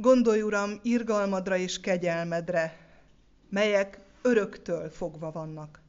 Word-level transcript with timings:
Gondolj, 0.00 0.42
Uram, 0.42 0.78
irgalmadra 0.82 1.56
és 1.56 1.80
kegyelmedre, 1.80 2.76
melyek 3.48 3.98
öröktől 4.22 4.90
fogva 4.90 5.30
vannak. 5.32 5.80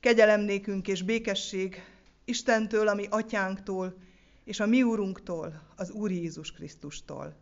Kegyelem 0.00 0.40
nékünk 0.40 0.88
és 0.88 1.02
békesség 1.02 1.82
Istentől, 2.24 2.88
ami 2.88 3.06
atyánktól, 3.10 3.96
és 4.44 4.60
a 4.60 4.66
mi 4.66 4.82
úrunktól, 4.82 5.62
az 5.76 5.90
Úr 5.90 6.10
Jézus 6.10 6.52
Krisztustól. 6.52 7.36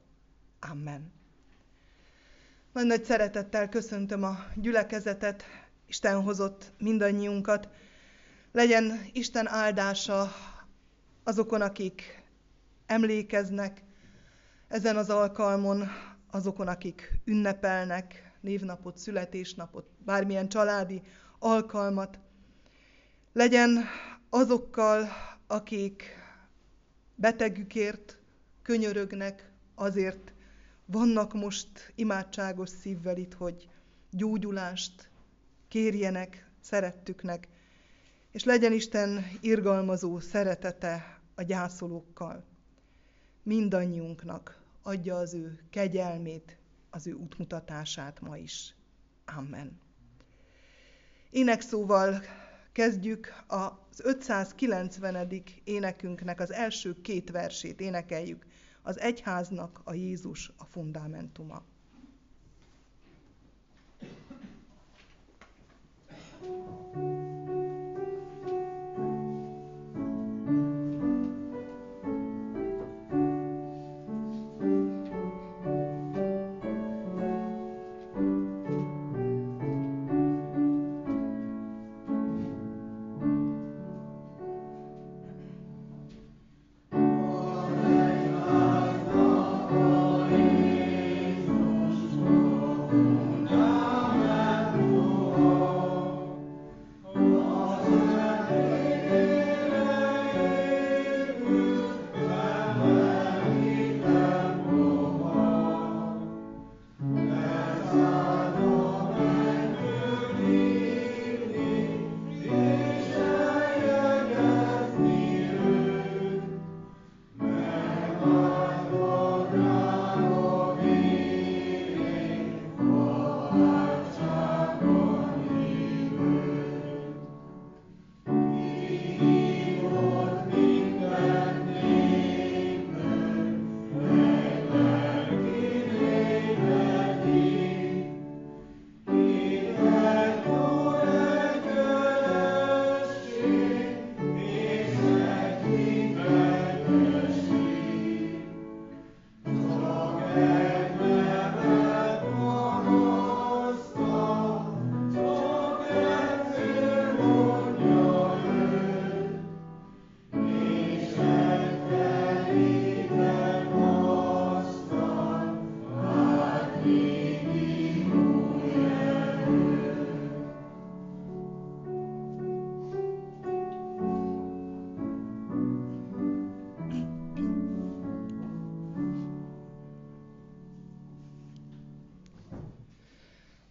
Amen. 0.61 1.13
Nagy-nagy 2.73 3.05
szeretettel 3.05 3.69
köszöntöm 3.69 4.23
a 4.23 4.39
gyülekezetet, 4.55 5.45
Isten 5.87 6.23
hozott 6.23 6.73
mindannyiunkat. 6.79 7.69
Legyen 8.53 9.09
Isten 9.13 9.49
áldása 9.49 10.33
azokon, 11.25 11.61
akik 11.61 12.23
emlékeznek 12.87 13.84
ezen 14.75 14.97
az 14.97 15.11
alkalmon, 15.11 15.89
azokon, 16.31 16.69
akik 16.69 17.21
ünnepelnek 17.25 18.33
névnapot, 18.41 18.97
születésnapot, 18.97 19.87
bármilyen 20.05 20.49
családi 20.49 21.03
alkalmat. 21.39 22.19
Legyen 23.33 23.85
azokkal, 24.31 25.09
akik 25.47 26.05
betegükért 27.15 28.19
könyörögnek, 28.63 29.53
azért 29.75 30.33
vannak 30.87 31.33
most 31.33 31.93
imádságos 31.95 32.69
szívvel 32.69 33.17
itt, 33.17 33.35
hogy 33.35 33.69
gyógyulást 34.11 35.11
kérjenek 35.69 36.51
szerettüknek, 36.61 37.49
és 38.31 38.45
legyen 38.45 38.73
Isten 38.73 39.25
irgalmazó 39.41 40.19
szeretete 40.21 41.21
a 41.35 41.43
gyászolókkal. 41.43 42.45
Mindannyiunknak 43.43 44.63
adja 44.87 45.17
az 45.17 45.35
ő 45.35 45.59
kegyelmét, 45.71 46.59
az 46.91 47.07
ő 47.07 47.13
útmutatását 47.13 48.21
ma 48.21 48.37
is. 48.37 48.75
Amen. 49.25 49.81
Énekszóval 51.31 52.23
kezdjük 52.73 53.45
az 53.47 54.01
590. 54.03 55.43
énekünknek 55.65 56.41
az 56.41 56.53
első 56.53 57.01
két 57.01 57.31
versét 57.31 57.81
énekeljük. 57.81 58.47
Az 58.83 58.99
egyháznak 58.99 59.81
a 59.85 59.95
Jézus 59.95 60.53
a 60.57 60.65
fundamentuma. 60.65 61.65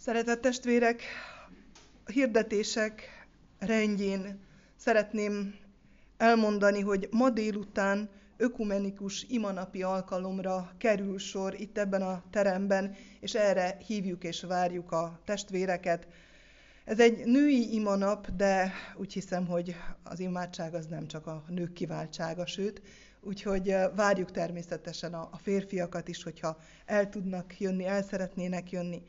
Szeretett 0.06 0.42
testvérek, 0.42 1.02
a 2.06 2.12
hirdetések 2.12 3.02
rendjén 3.60 4.40
szeretném 4.76 5.56
elmondani, 6.18 6.82
hogy 6.82 7.08
ma 7.12 7.30
délután 7.30 8.10
ökumenikus 8.38 9.24
imanapi 9.30 9.84
alkalomra 9.84 10.72
kerül 10.78 11.18
sor 11.18 11.54
itt 11.60 11.78
ebben 11.78 12.02
a 12.02 12.24
teremben, 12.30 12.96
és 13.20 13.34
erre 13.34 13.78
hívjuk 13.88 14.24
és 14.24 14.42
várjuk 14.42 14.92
a 14.92 15.20
testvéreket. 15.26 16.08
Ez 16.86 17.00
egy 17.00 17.26
női 17.26 17.74
imanap, 17.74 18.28
de 18.36 18.74
úgy 18.96 19.14
hiszem, 19.14 19.46
hogy 19.48 19.76
az 20.04 20.20
imádság 20.20 20.74
az 20.74 20.86
nem 20.86 21.08
csak 21.08 21.28
a 21.28 21.44
nők 21.48 21.74
kiváltsága, 21.74 22.46
sőt, 22.46 22.82
úgyhogy 23.22 23.76
várjuk 23.96 24.32
természetesen 24.32 25.14
a 25.14 25.38
férfiakat 25.42 26.08
is, 26.08 26.24
hogyha 26.24 26.58
el 26.86 27.10
tudnak 27.10 27.60
jönni, 27.60 27.86
el 27.86 28.04
szeretnének 28.04 28.72
jönni. 28.72 29.04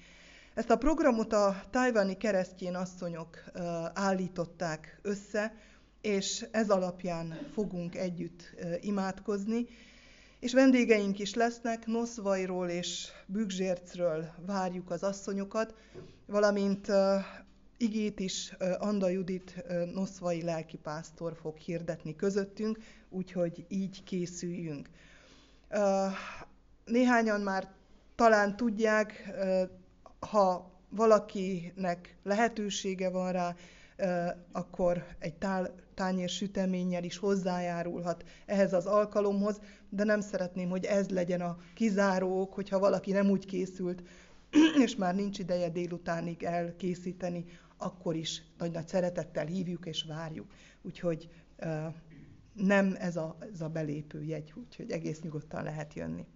Ezt 0.54 0.70
a 0.70 0.76
programot 0.76 1.32
a 1.32 1.62
tajvani 1.70 2.16
keresztjén 2.16 2.74
asszonyok 2.74 3.44
állították 3.94 4.98
össze, 5.02 5.54
és 6.00 6.46
ez 6.50 6.70
alapján 6.70 7.38
fogunk 7.52 7.94
együtt 7.96 8.54
imádkozni. 8.80 9.66
És 10.40 10.52
vendégeink 10.52 11.18
is 11.18 11.34
lesznek, 11.34 11.86
Noszvairól 11.86 12.68
és 12.68 13.08
Bügzsércről 13.26 14.30
várjuk 14.46 14.90
az 14.90 15.02
asszonyokat, 15.02 15.74
valamint 16.26 16.86
igét 17.76 18.20
is 18.20 18.52
Anda 18.78 19.08
Judit 19.08 19.64
Noszvai 19.94 20.42
lelkipásztor 20.42 21.36
fog 21.40 21.56
hirdetni 21.56 22.16
közöttünk, 22.16 22.78
úgyhogy 23.08 23.64
így 23.68 24.04
készüljünk. 24.04 24.88
Néhányan 26.84 27.40
már 27.40 27.72
talán 28.14 28.56
tudják, 28.56 29.32
ha 30.24 30.72
valakinek 30.88 32.16
lehetősége 32.22 33.10
van 33.10 33.32
rá, 33.32 33.54
akkor 34.52 35.04
egy 35.18 35.34
tál, 35.34 35.74
tányér 35.94 36.28
süteménnyel 36.28 37.04
is 37.04 37.16
hozzájárulhat 37.16 38.24
ehhez 38.46 38.72
az 38.72 38.86
alkalomhoz, 38.86 39.60
de 39.88 40.04
nem 40.04 40.20
szeretném, 40.20 40.68
hogy 40.68 40.84
ez 40.84 41.08
legyen 41.08 41.40
a 41.40 41.56
kizáró 41.74 42.40
ok, 42.40 42.54
hogyha 42.54 42.78
valaki 42.78 43.12
nem 43.12 43.30
úgy 43.30 43.46
készült, 43.46 44.02
és 44.84 44.96
már 44.96 45.14
nincs 45.14 45.38
ideje 45.38 45.68
délutánig 45.68 46.42
elkészíteni, 46.42 47.44
akkor 47.76 48.16
is 48.16 48.42
nagy-nagy 48.58 48.88
szeretettel 48.88 49.46
hívjuk 49.46 49.86
és 49.86 50.04
várjuk. 50.08 50.46
Úgyhogy 50.82 51.28
nem 52.52 52.96
ez 52.98 53.16
a, 53.16 53.36
ez 53.52 53.60
a 53.60 53.68
belépő 53.68 54.22
jegy, 54.22 54.52
úgyhogy 54.56 54.90
egész 54.90 55.20
nyugodtan 55.20 55.62
lehet 55.62 55.94
jönni. 55.94 56.26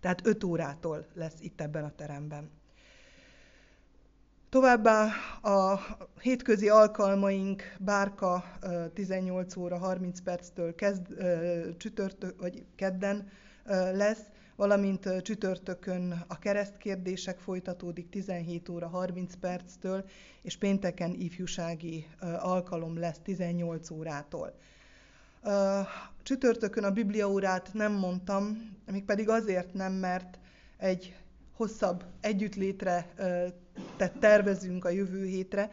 Tehát 0.00 0.26
5 0.26 0.44
órától 0.44 1.06
lesz 1.14 1.40
itt 1.40 1.60
ebben 1.60 1.84
a 1.84 1.94
teremben. 1.94 2.50
Továbbá 4.54 5.08
a 5.42 5.80
hétközi 6.20 6.68
alkalmaink 6.68 7.62
bárka 7.78 8.44
18 8.92 9.56
óra 9.56 9.78
30 9.78 10.20
perctől 10.20 10.74
kezd, 10.74 11.06
csütörtök 11.76 12.40
vagy 12.40 12.64
kedden 12.76 13.28
lesz, 13.92 14.22
valamint 14.56 15.22
csütörtökön 15.22 16.24
a 16.28 16.38
keresztkérdések 16.38 17.38
folytatódik 17.38 18.08
17 18.08 18.68
óra 18.68 18.88
30 18.88 19.34
perctől, 19.40 20.04
és 20.42 20.56
pénteken 20.56 21.14
ifjúsági 21.14 22.06
alkalom 22.38 22.98
lesz 22.98 23.18
18 23.22 23.90
órától. 23.90 24.54
Csütörtökön 26.22 26.84
a 26.84 26.90
bibliaórát 26.90 27.70
nem 27.72 27.92
mondtam, 27.92 28.70
pedig 29.06 29.28
azért 29.28 29.72
nem, 29.72 29.92
mert 29.92 30.38
egy 30.76 31.16
hosszabb 31.56 32.04
együttlétre 32.20 33.06
tett 33.96 34.20
tervezünk 34.20 34.84
a 34.84 34.88
jövő 34.88 35.24
hétre. 35.26 35.70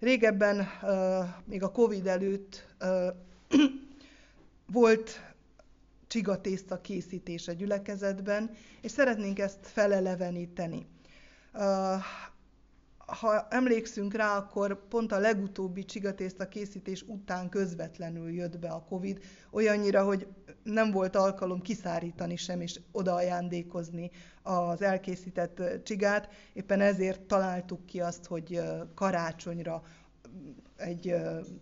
Régebben, 0.00 0.66
még 1.44 1.62
a 1.62 1.70
Covid 1.70 2.06
előtt 2.06 2.66
volt 4.72 5.20
csigatészta 6.06 6.80
készítés 6.80 7.48
a 7.48 7.52
gyülekezetben, 7.52 8.50
és 8.80 8.90
szeretnénk 8.90 9.38
ezt 9.38 9.58
feleleveníteni. 9.62 10.86
Ha 13.06 13.46
emlékszünk 13.50 14.14
rá, 14.14 14.36
akkor 14.36 14.88
pont 14.88 15.12
a 15.12 15.18
legutóbbi 15.18 15.84
csigatészta 15.84 16.48
készítés 16.48 17.02
után 17.02 17.48
közvetlenül 17.48 18.30
jött 18.32 18.58
be 18.58 18.68
a 18.68 18.84
Covid, 18.88 19.22
olyannyira, 19.50 20.04
hogy 20.04 20.26
nem 20.66 20.90
volt 20.90 21.16
alkalom 21.16 21.60
kiszárítani 21.60 22.36
sem, 22.36 22.60
és 22.60 22.80
odaajándékozni 22.92 24.10
az 24.42 24.82
elkészített 24.82 25.62
csigát. 25.82 26.28
Éppen 26.52 26.80
ezért 26.80 27.20
találtuk 27.20 27.86
ki 27.86 28.00
azt, 28.00 28.26
hogy 28.26 28.60
karácsonyra 28.94 29.82
egy 30.76 31.14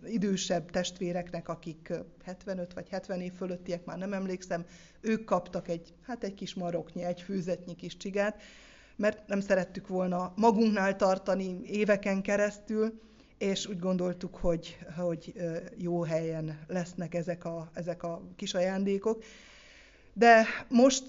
idősebb 0.05 0.71
testvéreknek, 0.71 1.49
akik 1.49 1.93
75 2.23 2.73
vagy 2.73 2.89
70 2.89 3.21
év 3.21 3.33
fölöttiek, 3.33 3.85
már 3.85 3.97
nem 3.97 4.13
emlékszem, 4.13 4.65
ők 5.01 5.25
kaptak 5.25 5.67
egy, 5.67 5.93
hát 6.01 6.23
egy 6.23 6.33
kis 6.33 6.53
maroknyi, 6.53 7.03
egy 7.03 7.21
főzetnyi 7.21 7.75
kis 7.75 7.97
csigát, 7.97 8.41
mert 8.95 9.27
nem 9.27 9.39
szerettük 9.39 9.87
volna 9.87 10.33
magunknál 10.35 10.95
tartani 10.95 11.59
éveken 11.63 12.21
keresztül, 12.21 12.99
és 13.37 13.67
úgy 13.67 13.79
gondoltuk, 13.79 14.35
hogy, 14.35 14.77
hogy 14.97 15.33
jó 15.77 16.01
helyen 16.03 16.59
lesznek 16.67 17.13
ezek 17.13 17.45
a, 17.45 17.69
ezek 17.73 18.03
a 18.03 18.21
kis 18.35 18.53
ajándékok. 18.53 19.23
De 20.13 20.45
most, 20.69 21.03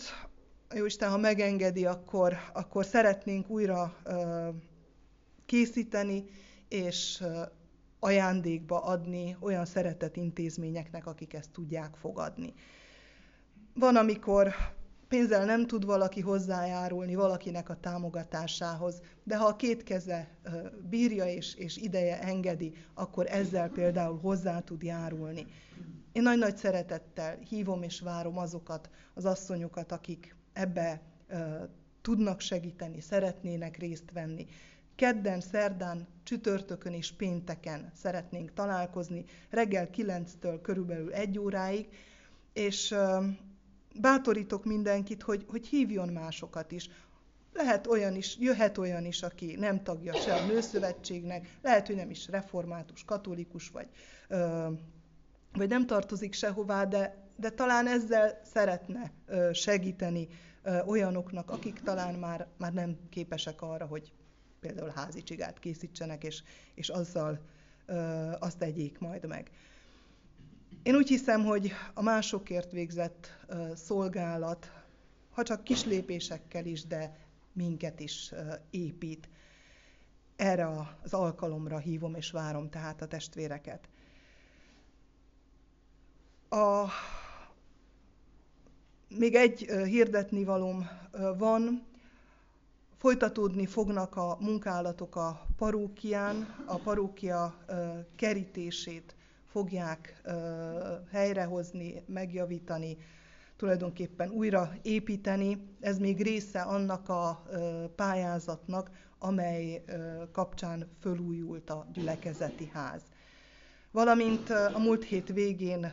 jó 0.74 0.84
Isten, 0.84 1.10
ha 1.10 1.16
megengedi, 1.16 1.86
akkor, 1.86 2.36
akkor 2.52 2.84
szeretnénk 2.84 3.50
újra 3.50 3.96
készíteni, 5.46 6.24
és 6.68 7.24
ajándékba 7.98 8.82
adni 8.82 9.36
olyan 9.40 9.64
szeretett 9.64 10.16
intézményeknek, 10.16 11.06
akik 11.06 11.34
ezt 11.34 11.50
tudják 11.50 11.94
fogadni. 11.94 12.54
Van, 13.74 13.96
amikor 13.96 14.54
pénzzel 15.08 15.44
nem 15.44 15.66
tud 15.66 15.84
valaki 15.84 16.20
hozzájárulni 16.20 17.14
valakinek 17.14 17.68
a 17.68 17.80
támogatásához, 17.80 19.00
de 19.22 19.36
ha 19.36 19.46
a 19.46 19.56
két 19.56 19.82
keze 19.82 20.28
bírja 20.90 21.26
és, 21.26 21.54
és 21.54 21.76
ideje 21.76 22.20
engedi, 22.20 22.72
akkor 22.94 23.26
ezzel 23.28 23.68
például 23.68 24.18
hozzá 24.18 24.60
tud 24.60 24.82
járulni. 24.82 25.46
Én 26.12 26.22
nagy-nagy 26.22 26.56
szeretettel 26.56 27.38
hívom 27.48 27.82
és 27.82 28.00
várom 28.00 28.38
azokat 28.38 28.90
az 29.14 29.24
asszonyokat, 29.24 29.92
akik 29.92 30.34
ebbe 30.52 31.00
tudnak 32.00 32.40
segíteni, 32.40 33.00
szeretnének 33.00 33.76
részt 33.76 34.10
venni. 34.12 34.46
Kedden, 34.94 35.40
szerdán, 35.40 36.06
csütörtökön 36.22 36.92
és 36.92 37.12
pénteken 37.12 37.90
szeretnénk 37.94 38.52
találkozni, 38.52 39.24
reggel 39.50 39.88
9-től 39.96 40.58
körülbelül 40.62 41.12
egy 41.12 41.38
óráig, 41.38 41.88
és 42.52 42.94
bátorítok 44.00 44.64
mindenkit, 44.64 45.22
hogy, 45.22 45.44
hogy 45.48 45.66
hívjon 45.66 46.08
másokat 46.08 46.72
is. 46.72 46.88
Lehet 47.52 47.86
olyan 47.86 48.14
is, 48.14 48.36
jöhet 48.38 48.78
olyan 48.78 49.04
is, 49.04 49.22
aki 49.22 49.54
nem 49.58 49.82
tagja 49.82 50.14
se 50.14 50.34
a 50.34 50.46
nőszövetségnek, 50.46 51.58
lehet, 51.62 51.86
hogy 51.86 51.96
nem 51.96 52.10
is 52.10 52.28
református, 52.28 53.04
katolikus, 53.04 53.68
vagy, 53.68 53.88
ö, 54.28 54.68
vagy 55.52 55.68
nem 55.68 55.86
tartozik 55.86 56.32
sehová, 56.32 56.84
de, 56.84 57.24
de 57.36 57.50
talán 57.50 57.86
ezzel 57.86 58.40
szeretne 58.44 59.12
ö, 59.26 59.50
segíteni 59.52 60.28
ö, 60.62 60.82
olyanoknak, 60.84 61.50
akik 61.50 61.80
talán 61.80 62.14
már, 62.14 62.46
már 62.56 62.72
nem 62.72 62.98
képesek 63.10 63.62
arra, 63.62 63.86
hogy 63.86 64.12
például 64.60 64.92
házi 64.94 65.22
csigát 65.22 65.58
készítsenek, 65.58 66.24
és, 66.24 66.42
és 66.74 66.88
azzal 66.88 67.38
ö, 67.86 67.94
azt 68.38 68.58
tegyék 68.58 68.98
majd 68.98 69.26
meg. 69.26 69.50
Én 70.86 70.94
úgy 70.94 71.08
hiszem, 71.08 71.44
hogy 71.44 71.72
a 71.94 72.02
másokért 72.02 72.70
végzett 72.72 73.46
szolgálat, 73.74 74.72
ha 75.30 75.42
csak 75.42 75.64
kis 75.64 75.84
lépésekkel 75.84 76.66
is, 76.66 76.86
de 76.86 77.16
minket 77.52 78.00
is 78.00 78.32
épít. 78.70 79.28
Erre 80.36 80.68
az 81.02 81.14
alkalomra 81.14 81.78
hívom 81.78 82.14
és 82.14 82.30
várom 82.30 82.70
tehát 82.70 83.02
a 83.02 83.06
testvéreket. 83.06 83.88
A, 86.48 86.86
még 89.08 89.34
egy 89.34 89.58
hirdetni 89.84 90.44
valóm 90.44 90.88
van, 91.38 91.86
Folytatódni 92.96 93.66
fognak 93.66 94.16
a 94.16 94.36
munkálatok 94.40 95.16
a 95.16 95.46
parókián, 95.56 96.64
a 96.66 96.76
parókia 96.76 97.54
kerítését 98.16 99.15
fogják 99.56 100.22
helyrehozni, 101.12 102.02
megjavítani, 102.06 102.96
tulajdonképpen 103.56 104.30
újra 104.30 104.72
építeni. 104.82 105.68
Ez 105.80 105.98
még 105.98 106.22
része 106.22 106.60
annak 106.60 107.08
a 107.08 107.42
pályázatnak, 107.96 108.90
amely 109.18 109.84
kapcsán 110.32 110.88
fölújult 111.00 111.70
a 111.70 111.86
gyülekezeti 111.92 112.70
ház. 112.72 113.02
Valamint 113.90 114.50
a 114.50 114.78
múlt 114.78 115.04
hét 115.04 115.28
végén 115.32 115.92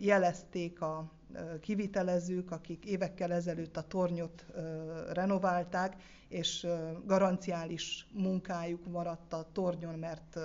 jelezték 0.00 0.80
a 0.80 1.12
kivitelezők, 1.60 2.50
akik 2.50 2.84
évekkel 2.84 3.32
ezelőtt 3.32 3.76
a 3.76 3.82
tornyot 3.86 4.46
renoválták, 5.12 5.96
és 6.28 6.66
garanciális 7.04 8.06
munkájuk 8.12 8.86
maradt 8.86 9.32
a 9.32 9.46
tornyon, 9.52 9.98
mert 9.98 10.38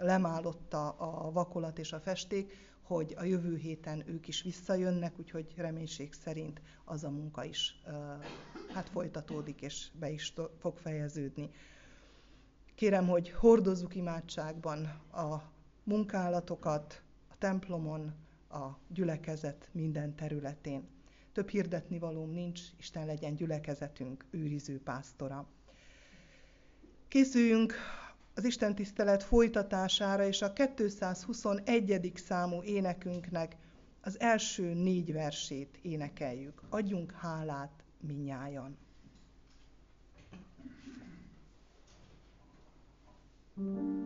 lemállott 0.00 0.74
a 0.74 1.30
vakolat 1.32 1.78
és 1.78 1.92
a 1.92 2.00
festék, 2.00 2.68
hogy 2.82 3.14
a 3.18 3.24
jövő 3.24 3.56
héten 3.56 4.02
ők 4.06 4.28
is 4.28 4.42
visszajönnek, 4.42 5.18
úgyhogy 5.18 5.52
reménység 5.56 6.12
szerint 6.12 6.60
az 6.84 7.04
a 7.04 7.10
munka 7.10 7.44
is 7.44 7.82
hát 8.72 8.88
folytatódik 8.88 9.60
és 9.62 9.86
be 9.98 10.10
is 10.10 10.34
fog 10.58 10.76
fejeződni. 10.76 11.50
Kérem, 12.74 13.08
hogy 13.08 13.30
hordozzuk 13.30 13.94
imádságban 13.94 14.84
a 15.12 15.42
munkálatokat 15.84 17.02
a 17.28 17.38
templomon, 17.38 18.14
a 18.50 18.68
gyülekezet 18.88 19.68
minden 19.72 20.14
területén. 20.14 20.88
Több 21.32 21.48
hirdetni 21.48 21.98
valóm 21.98 22.30
nincs, 22.30 22.60
Isten 22.78 23.06
legyen 23.06 23.34
gyülekezetünk 23.34 24.24
őriző 24.30 24.80
pásztora. 24.82 25.46
Készüljünk 27.08 27.74
az 28.40 28.46
Isten 28.46 28.74
tisztelet 28.74 29.22
folytatására, 29.22 30.26
és 30.26 30.42
a 30.42 30.52
221. 30.52 32.12
számú 32.14 32.62
énekünknek 32.62 33.56
az 34.00 34.20
első 34.20 34.74
négy 34.74 35.12
versét 35.12 35.78
énekeljük. 35.82 36.62
Adjunk 36.68 37.12
hálát 37.12 37.82
minnyájan. 38.00 38.78
thank 43.56 43.99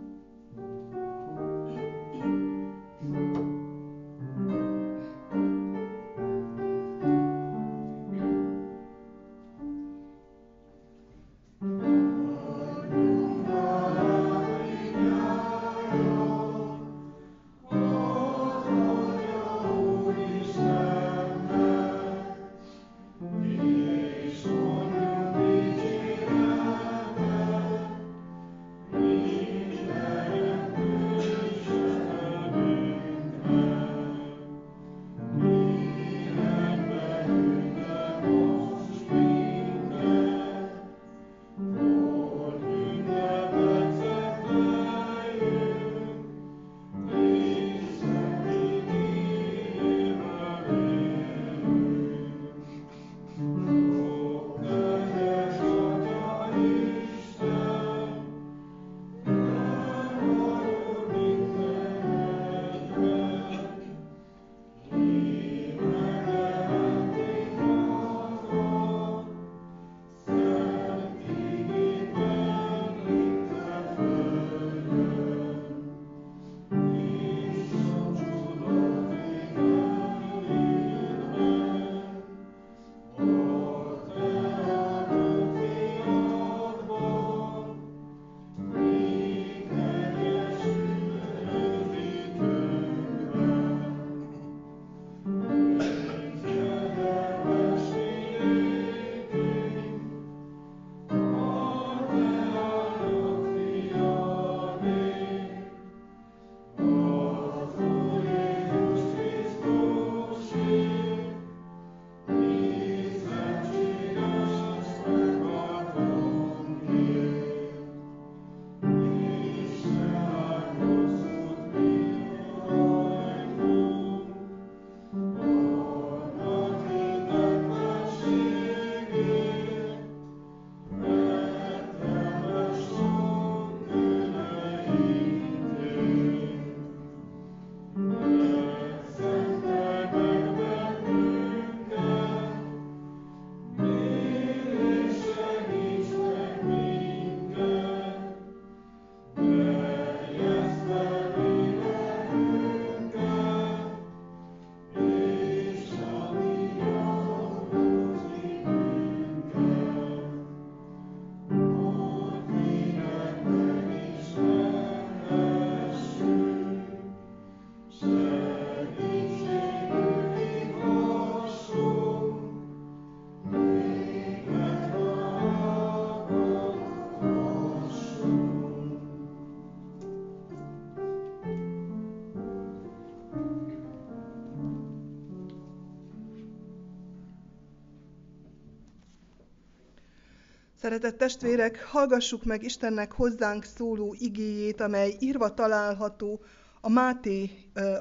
Szeretett 190.85 191.19
testvérek, 191.19 191.85
hallgassuk 191.85 192.45
meg 192.45 192.63
Istennek 192.63 193.13
hozzánk 193.13 193.65
szóló 193.65 194.15
igéjét, 194.19 194.81
amely 194.81 195.17
írva 195.21 195.55
található 195.55 196.41
a 196.81 196.89
Máté, 196.89 197.51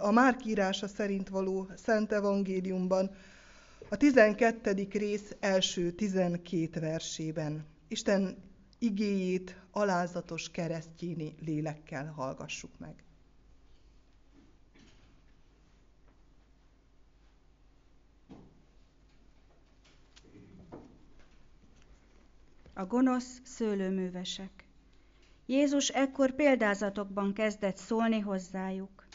a 0.01 0.11
Márk 0.11 0.45
írása 0.45 0.87
szerint 0.87 1.29
való 1.29 1.67
Szent 1.75 2.11
Evangéliumban, 2.11 3.11
a 3.89 3.97
12. 3.97 4.87
rész 4.91 5.35
első 5.39 5.91
12 5.91 6.79
versében. 6.79 7.65
Isten 7.87 8.37
igéjét 8.79 9.55
alázatos 9.71 10.51
keresztjéni 10.51 11.35
lélekkel 11.45 12.05
hallgassuk 12.15 12.79
meg. 12.79 13.03
A 22.73 22.85
gonosz 22.85 23.41
szőlőművesek. 23.43 24.65
Jézus 25.45 25.89
ekkor 25.89 26.31
példázatokban 26.31 27.33
kezdett 27.33 27.77
szólni 27.77 28.19
hozzájuk. 28.19 29.05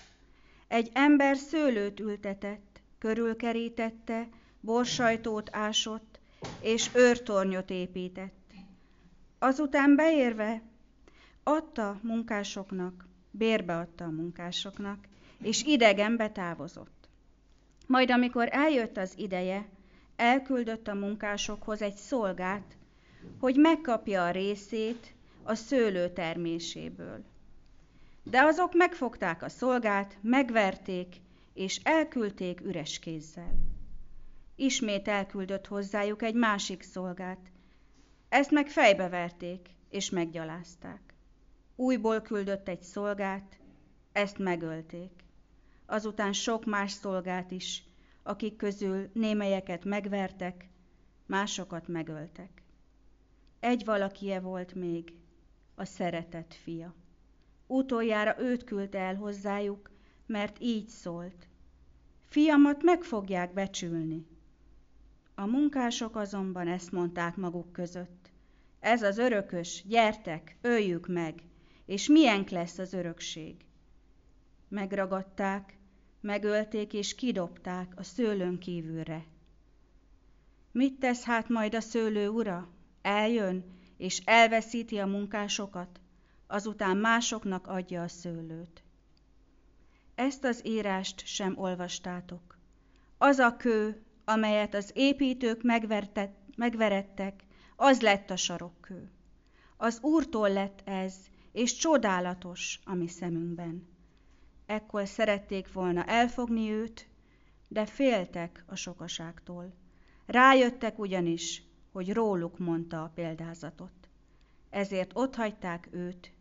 Egy 0.69 0.91
ember 0.93 1.37
szőlőt 1.37 2.01
ültetett, 2.01 2.81
körülkerítette, 2.99 4.29
borsajtót 4.61 5.49
ásott, 5.53 6.21
és 6.61 6.91
őrtornyot 6.95 7.71
épített. 7.71 8.53
Azután 9.39 9.97
beérve 9.97 10.63
adta 11.43 12.01
munkásoknak, 12.03 13.07
bérbe 13.31 13.77
adta 13.77 14.05
a 14.05 14.11
munkásoknak, 14.11 14.99
és 15.43 15.63
idegen 15.63 16.17
betávozott. 16.17 17.09
Majd 17.87 18.11
amikor 18.11 18.49
eljött 18.51 18.97
az 18.97 19.13
ideje, 19.17 19.69
elküldött 20.17 20.89
a 20.89 20.95
munkásokhoz 20.95 21.83
egy 21.83 21.97
szolgát, 21.97 22.78
hogy 23.39 23.57
megkapja 23.57 24.25
a 24.25 24.31
részét 24.31 25.15
a 25.43 25.55
szőlő 25.55 26.13
terméséből. 26.13 27.25
De 28.23 28.43
azok 28.43 28.75
megfogták 28.75 29.43
a 29.43 29.49
szolgát, 29.49 30.19
megverték, 30.21 31.17
és 31.55 31.81
elküldték 31.83 32.61
üres 32.61 32.99
kézzel. 32.99 33.53
Ismét 34.57 35.09
elküldött 35.09 35.67
hozzájuk 35.67 36.23
egy 36.23 36.35
másik 36.35 36.83
szolgát. 36.83 37.51
Ezt 38.29 38.51
meg 38.51 38.69
fejbeverték, 38.69 39.69
és 39.91 40.11
meggyalázták. 40.11 41.01
Újból 41.77 42.21
küldött 42.21 42.69
egy 42.69 42.83
szolgát, 42.83 43.59
ezt 44.13 44.39
megölték. 44.39 45.11
Azután 45.87 46.33
sok 46.33 46.65
más 46.65 46.93
szolgát 46.93 47.51
is, 47.51 47.83
akik 48.23 48.57
közül 48.57 49.11
némelyeket 49.13 49.85
megvertek, 49.85 50.69
másokat 51.27 51.89
megöltek. 51.89 52.63
Egy 53.61 53.85
valakie 53.85 54.41
volt 54.41 54.75
még, 54.75 55.13
a 55.75 55.85
szeretett 55.85 56.55
fia. 56.55 56.95
Utoljára 57.67 58.41
őt 58.41 58.65
küldte 58.65 58.99
el 58.99 59.15
hozzájuk, 59.15 59.91
mert 60.27 60.57
így 60.61 60.89
szólt. 60.89 61.49
Fiamat 62.25 62.83
meg 62.83 63.03
fogják 63.03 63.53
becsülni. 63.53 64.27
A 65.35 65.47
munkások 65.47 66.17
azonban 66.17 66.69
ezt 66.69 66.93
mondták 66.93 67.37
maguk 67.37 67.73
között. 67.73 68.31
Ez 68.81 69.03
az 69.03 69.19
örökös, 69.19 69.85
gyertek, 69.87 70.57
öljük 70.61 71.07
meg, 71.07 71.43
és 71.87 72.09
milyen 72.09 72.47
lesz 72.51 72.79
az 72.79 72.93
örökség. 72.93 73.57
Megragadták, 74.69 75.79
megölték 76.21 76.93
és 76.93 77.15
kidobták 77.15 77.93
a 77.97 78.03
szőlőn 78.03 78.59
kívülre. 78.59 79.25
Mit 80.73 80.99
tesz 80.99 81.25
hát 81.25 81.49
majd 81.49 81.75
a 81.75 81.81
szőlő 81.81 82.29
ura? 82.29 82.69
Eljön, 83.09 83.65
és 83.97 84.23
elveszíti 84.25 84.99
a 84.99 85.07
munkásokat, 85.07 86.01
azután 86.47 86.97
másoknak 86.97 87.67
adja 87.67 88.03
a 88.03 88.09
szőlőt. 88.09 88.83
Ezt 90.15 90.45
az 90.45 90.67
írást 90.67 91.27
sem 91.27 91.59
olvastátok. 91.59 92.59
Az 93.19 93.39
a 93.39 93.57
kő, 93.57 94.03
amelyet 94.25 94.75
az 94.75 94.91
építők 94.95 95.63
megverettek, 96.57 97.45
az 97.77 98.01
lett 98.01 98.31
a 98.31 98.37
sarokkő. 98.37 99.11
Az 99.77 99.99
Úrtól 100.03 100.51
lett 100.53 100.81
ez, 100.85 101.15
és 101.53 101.77
csodálatos 101.77 102.81
a 102.85 102.95
mi 102.95 103.09
szemünkben. 103.09 103.89
Ekkor 104.67 105.09
szerették 105.09 105.73
volna 105.73 106.05
elfogni 106.05 106.71
őt, 106.71 107.09
de 107.69 107.87
féltek 107.87 108.65
a 108.67 108.75
sokaságtól. 108.75 109.73
Rájöttek 110.27 110.99
ugyanis, 110.99 111.68
hogy 111.93 112.13
róluk 112.13 112.59
mondta 112.59 113.03
a 113.03 113.11
példázatot. 113.15 114.09
Ezért 114.71 115.11
otthagyták 115.15 115.89
őt, 115.91 116.33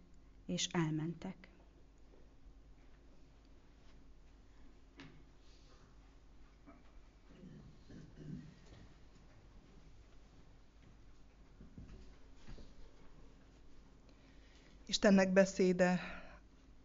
és 0.46 0.68
elmentek. 0.72 1.48
Istennek 14.86 15.34
beszéde 15.34 16.00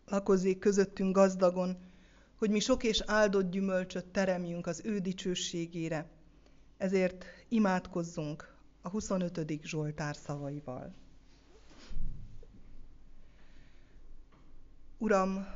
lakozik 0.07 0.59
közöttünk 0.59 1.14
gazdagon, 1.14 1.76
hogy 2.37 2.50
mi 2.50 2.61
sok 2.61 2.83
és 2.85 3.02
áldott 3.07 3.50
gyümölcsöt 3.50 4.07
teremjünk 4.07 4.66
az 4.66 4.81
ő 4.85 4.99
dicsőségére. 4.99 6.09
Ezért 6.76 7.25
imádkozzunk 7.49 8.52
a 8.83 8.89
25. 8.89 9.62
Zsoltár 9.62 10.17
szavaival. 10.17 10.95
Uram, 14.99 15.47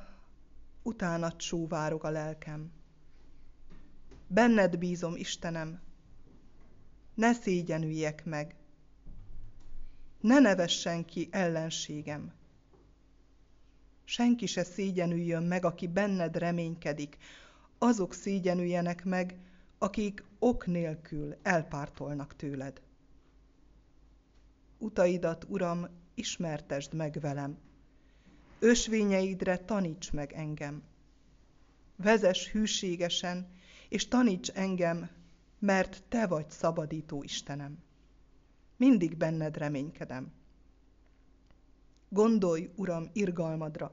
utánat 0.82 1.40
sóvárog 1.40 2.04
a 2.04 2.10
lelkem. 2.10 2.72
Benned 4.26 4.78
bízom, 4.78 5.16
Istenem, 5.16 5.80
ne 7.14 7.32
szégyenüljek 7.32 8.24
meg. 8.24 8.54
Ne 10.20 10.38
nevessen 10.38 11.04
ki 11.04 11.28
ellenségem. 11.30 12.32
Senki 14.04 14.46
se 14.46 14.64
szégyenüljön 14.64 15.42
meg, 15.42 15.64
aki 15.64 15.86
benned 15.86 16.36
reménykedik. 16.36 17.16
Azok 17.78 18.14
szégyenüljenek 18.14 19.04
meg, 19.04 19.38
akik 19.78 20.24
ok 20.38 20.66
nélkül 20.66 21.36
elpártolnak 21.42 22.36
tőled 22.36 22.80
utaidat, 24.78 25.44
Uram, 25.48 25.86
ismertesd 26.14 26.94
meg 26.94 27.18
velem. 27.20 27.58
Ösvényeidre 28.58 29.58
taníts 29.58 30.12
meg 30.12 30.32
engem. 30.32 30.82
Vezes 31.96 32.50
hűségesen, 32.50 33.50
és 33.88 34.08
taníts 34.08 34.50
engem, 34.50 35.10
mert 35.58 36.02
Te 36.08 36.26
vagy 36.26 36.50
szabadító 36.50 37.22
Istenem. 37.22 37.78
Mindig 38.76 39.16
benned 39.16 39.56
reménykedem. 39.56 40.32
Gondolj, 42.08 42.70
Uram, 42.74 43.10
irgalmadra, 43.12 43.92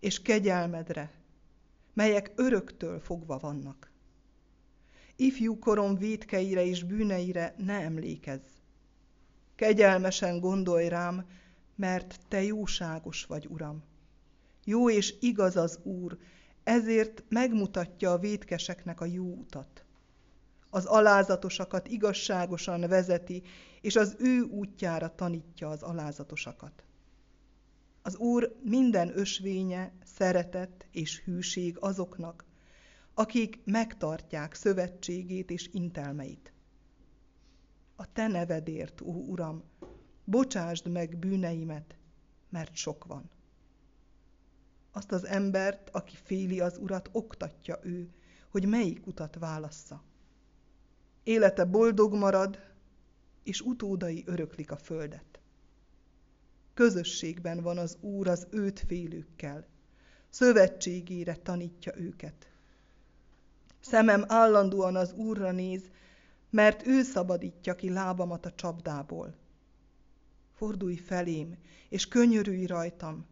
és 0.00 0.22
kegyelmedre, 0.22 1.12
melyek 1.92 2.32
öröktől 2.34 3.00
fogva 3.00 3.38
vannak. 3.38 3.90
Ifjú 5.16 5.58
korom 5.58 5.96
védkeire 5.96 6.64
és 6.64 6.82
bűneire 6.82 7.54
ne 7.58 7.80
emlékezz. 7.80 8.63
Kegyelmesen 9.56 10.40
gondolj 10.40 10.88
rám, 10.88 11.26
mert 11.74 12.18
te 12.28 12.42
jóságos 12.42 13.24
vagy, 13.24 13.46
Uram. 13.46 13.82
Jó 14.64 14.90
és 14.90 15.14
igaz 15.20 15.56
az 15.56 15.78
Úr, 15.82 16.18
ezért 16.64 17.24
megmutatja 17.28 18.12
a 18.12 18.18
védkeseknek 18.18 19.00
a 19.00 19.04
jó 19.04 19.24
utat. 19.24 19.84
Az 20.70 20.84
alázatosakat 20.84 21.88
igazságosan 21.88 22.80
vezeti, 22.80 23.42
és 23.80 23.96
az 23.96 24.16
ő 24.18 24.40
útjára 24.40 25.14
tanítja 25.14 25.68
az 25.68 25.82
alázatosakat. 25.82 26.84
Az 28.02 28.16
Úr 28.16 28.56
minden 28.62 29.18
ösvénye, 29.18 29.92
szeretet 30.04 30.86
és 30.92 31.22
hűség 31.24 31.76
azoknak, 31.80 32.44
akik 33.14 33.60
megtartják 33.64 34.54
szövetségét 34.54 35.50
és 35.50 35.68
intelmeit 35.72 36.53
a 37.96 38.12
te 38.12 38.26
nevedért, 38.26 39.00
ó 39.00 39.12
Uram, 39.12 39.62
bocsásd 40.24 40.88
meg 40.88 41.16
bűneimet, 41.16 41.96
mert 42.48 42.76
sok 42.76 43.04
van. 43.04 43.30
Azt 44.92 45.12
az 45.12 45.24
embert, 45.24 45.90
aki 45.90 46.16
féli 46.22 46.60
az 46.60 46.78
Urat, 46.78 47.08
oktatja 47.12 47.78
ő, 47.82 48.10
hogy 48.48 48.66
melyik 48.66 49.06
utat 49.06 49.36
válassza. 49.38 50.02
Élete 51.22 51.64
boldog 51.64 52.14
marad, 52.14 52.58
és 53.42 53.60
utódai 53.60 54.22
öröklik 54.26 54.70
a 54.70 54.76
földet. 54.76 55.40
Közösségben 56.74 57.62
van 57.62 57.78
az 57.78 57.96
Úr 58.00 58.28
az 58.28 58.46
őt 58.50 58.84
félőkkel, 58.86 59.66
szövetségére 60.28 61.36
tanítja 61.36 61.96
őket. 61.96 62.48
Szemem 63.80 64.24
állandóan 64.28 64.96
az 64.96 65.12
Úrra 65.12 65.50
néz, 65.50 65.90
mert 66.54 66.86
ő 66.86 67.02
szabadítja 67.02 67.74
ki 67.74 67.90
lábamat 67.90 68.46
a 68.46 68.54
csapdából. 68.54 69.34
fordulj 70.52 70.96
felém, 70.96 71.56
és 71.88 72.08
könyörülj 72.08 72.66
rajtam, 72.66 73.26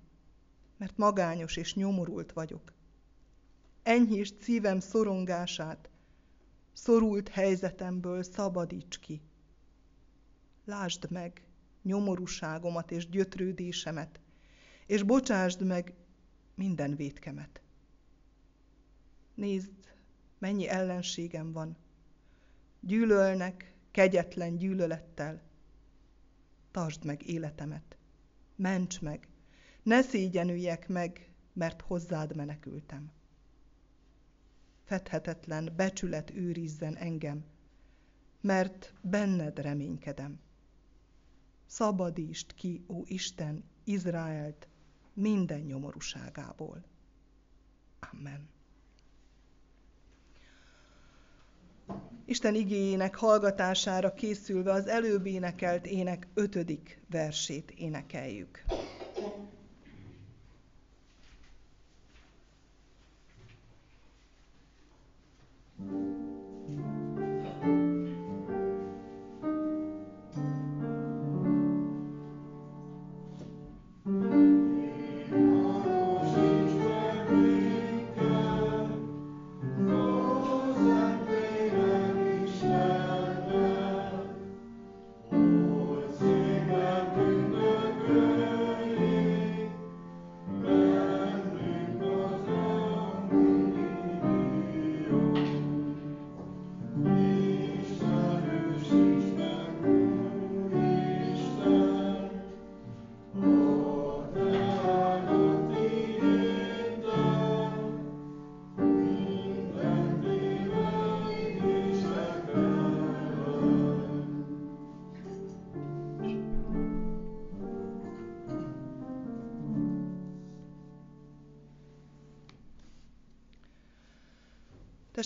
mert 0.76 0.96
magányos 0.96 1.56
és 1.56 1.74
nyomorult 1.74 2.32
vagyok. 2.32 2.72
Enyhítsd 3.82 4.40
szívem 4.40 4.80
szorongását, 4.80 5.90
szorult 6.72 7.28
helyzetemből 7.28 8.22
szabadíts 8.22 8.98
ki. 8.98 9.20
Lásd 10.64 11.10
meg 11.10 11.44
nyomorúságomat 11.82 12.90
és 12.90 13.08
gyötrődésemet, 13.08 14.20
és 14.86 15.02
bocsásd 15.02 15.66
meg 15.66 15.94
minden 16.54 16.96
vétkemet. 16.96 17.60
Nézd, 19.34 19.72
mennyi 20.38 20.68
ellenségem 20.68 21.52
van. 21.52 21.76
Gyűlölnek 22.84 23.74
kegyetlen 23.90 24.56
gyűlölettel. 24.56 25.42
Tartsd 26.70 27.04
meg 27.04 27.26
életemet. 27.26 27.96
Ments 28.56 29.00
meg. 29.00 29.28
Ne 29.82 30.02
szégyenüljek 30.02 30.88
meg, 30.88 31.30
mert 31.52 31.80
hozzád 31.80 32.36
menekültem. 32.36 33.10
Fedhetetlen 34.84 35.72
becsület 35.76 36.30
őrizzen 36.30 36.96
engem, 36.96 37.44
mert 38.40 38.94
benned 39.00 39.58
reménykedem. 39.58 40.40
Szabadítsd 41.66 42.54
ki, 42.54 42.84
ó 42.88 43.02
Isten, 43.04 43.64
Izraelt 43.84 44.68
minden 45.12 45.60
nyomorúságából. 45.60 46.84
Amen. 48.12 48.48
Isten 52.24 52.54
igényének 52.54 53.14
hallgatására 53.16 54.14
készülve 54.14 54.72
az 54.72 54.86
előbb 54.86 55.26
énekelt 55.26 55.86
ének 55.86 56.26
ötödik 56.34 57.00
versét 57.10 57.70
énekeljük. 57.70 58.64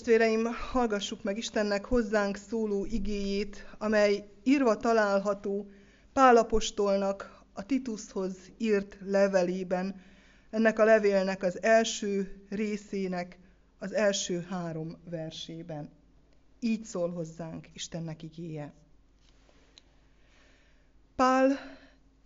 Testvéreim, 0.07 0.45
hallgassuk 0.73 1.23
meg 1.23 1.37
Istennek 1.37 1.85
hozzánk 1.85 2.37
szóló 2.37 2.85
igéjét, 2.85 3.67
amely 3.79 4.29
írva 4.45 4.77
található 4.77 5.71
Pálapostolnak 6.13 7.43
a 7.53 7.67
Titushoz 7.67 8.37
írt 8.59 8.99
levelében, 9.01 10.01
ennek 10.51 10.79
a 10.79 10.85
levélnek 10.85 11.43
az 11.43 11.63
első 11.63 12.45
részének 12.49 13.39
az 13.79 13.93
első 13.93 14.47
három 14.49 14.97
versében. 15.11 15.91
Így 16.61 16.85
szól 16.85 17.11
hozzánk 17.11 17.67
Istennek 17.73 18.23
igéje. 18.23 18.73
Pál, 21.17 21.59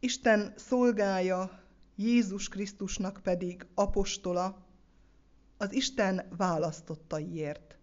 Isten 0.01 0.53
szolgája, 0.57 1.63
Jézus 1.97 2.49
Krisztusnak 2.49 3.21
pedig 3.23 3.67
apostola, 3.75 4.69
az 5.61 5.73
Isten 5.73 6.27
választottaiért, 6.37 7.79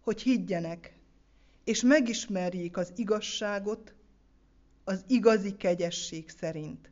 hogy 0.00 0.22
higgyenek, 0.22 0.98
és 1.64 1.82
megismerjék 1.82 2.76
az 2.76 2.92
igazságot 2.96 3.94
az 4.84 5.04
igazi 5.06 5.56
kegyesség 5.56 6.28
szerint, 6.28 6.90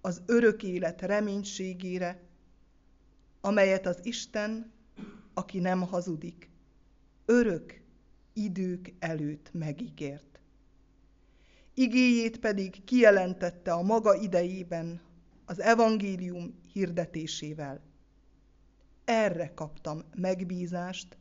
az 0.00 0.22
örök 0.26 0.62
élet 0.62 1.00
reménységére, 1.00 2.22
amelyet 3.40 3.86
az 3.86 3.98
Isten, 4.02 4.72
aki 5.34 5.58
nem 5.58 5.80
hazudik, 5.80 6.50
örök 7.24 7.80
idők 8.32 8.94
előtt 8.98 9.50
megígért. 9.52 10.40
Igéjét 11.74 12.38
pedig 12.38 12.84
kijelentette 12.84 13.72
a 13.72 13.82
maga 13.82 14.14
idejében 14.14 15.00
az 15.44 15.60
evangélium 15.60 16.54
hirdetésével 16.72 17.91
erre 19.04 19.54
kaptam 19.54 20.02
megbízást, 20.14 21.16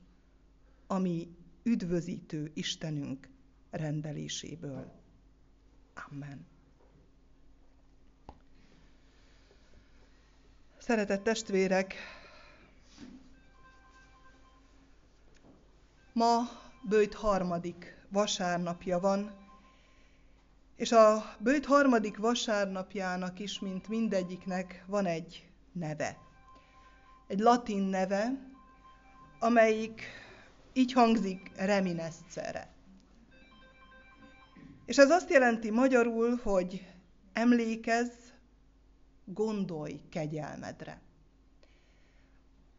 ami 0.88 1.36
üdvözítő 1.64 2.52
Istenünk 2.54 3.30
rendeléséből. 3.70 4.92
Amen. 6.12 6.46
Szeretett 10.78 11.24
testvérek, 11.24 11.96
ma 16.14 16.40
bőjt 16.90 17.14
harmadik 17.14 18.06
vasárnapja 18.10 19.00
van, 19.00 19.32
és 20.76 20.92
a 20.92 21.36
bőjt 21.40 21.66
harmadik 21.66 22.18
vasárnapjának 22.18 23.40
is, 23.40 23.60
mint 23.60 23.88
mindegyiknek, 23.88 24.84
van 24.88 25.06
egy 25.06 25.50
neve 25.72 26.31
egy 27.32 27.40
latin 27.40 27.84
neve, 27.84 28.32
amelyik 29.40 30.02
így 30.74 30.94
hangzik 30.94 31.52
reminescere. 31.56 32.68
És 34.86 34.98
ez 34.98 35.10
azt 35.10 35.30
jelenti 35.30 35.70
magyarul, 35.70 36.40
hogy 36.44 36.88
emlékezz, 37.34 38.12
gondolj 39.26 40.02
kegyelmedre. 40.10 41.02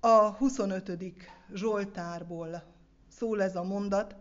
A 0.00 0.30
25. 0.30 0.92
Zsoltárból 1.54 2.62
szól 3.08 3.42
ez 3.42 3.56
a 3.56 3.62
mondat, 3.62 4.16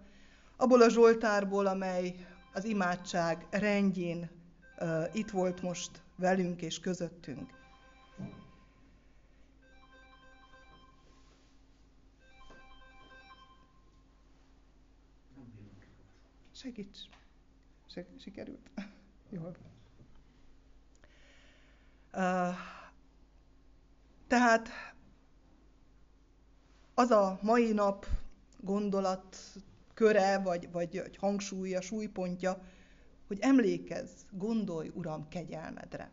abból 0.57 0.81
a 0.81 0.89
Zsoltárból, 0.89 1.65
amely 1.65 2.15
az 2.53 2.63
imádság 2.63 3.47
rendjén 3.49 4.29
uh, 4.79 5.03
itt 5.13 5.29
volt 5.29 5.61
most 5.61 6.01
velünk 6.15 6.61
és 6.61 6.79
közöttünk. 6.79 7.60
Segíts! 16.61 16.99
Sikerült? 18.19 18.69
Jól. 19.29 19.55
Uh, 22.13 22.55
tehát 24.27 24.69
az 26.93 27.11
a 27.11 27.39
mai 27.41 27.71
nap 27.71 28.05
gondolat 28.59 29.37
köre, 29.93 30.39
vagy, 30.39 30.71
vagy 30.71 31.17
hangsúlya, 31.17 31.81
súlypontja, 31.81 32.63
hogy 33.27 33.39
emlékezz, 33.39 34.21
gondolj, 34.31 34.91
Uram, 34.93 35.27
kegyelmedre. 35.27 36.11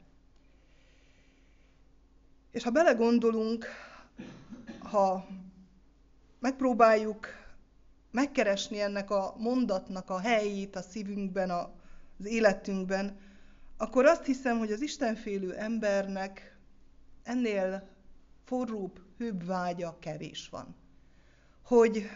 És 2.50 2.62
ha 2.62 2.70
belegondolunk, 2.70 3.66
ha 4.78 5.26
megpróbáljuk 6.38 7.26
megkeresni 8.18 8.80
ennek 8.80 9.10
a 9.10 9.34
mondatnak 9.36 10.10
a 10.10 10.18
helyét 10.20 10.76
a 10.76 10.82
szívünkben, 10.82 11.50
az 11.50 12.24
életünkben, 12.24 13.18
akkor 13.76 14.04
azt 14.04 14.24
hiszem, 14.24 14.58
hogy 14.58 14.72
az 14.72 14.80
Istenfélő 14.80 15.54
embernek 15.54 16.58
ennél 17.22 17.88
forróbb, 18.44 19.00
hőbb 19.18 19.44
vágya 19.44 19.98
kevés 20.00 20.48
van. 20.48 20.76
Hogy 21.62 22.10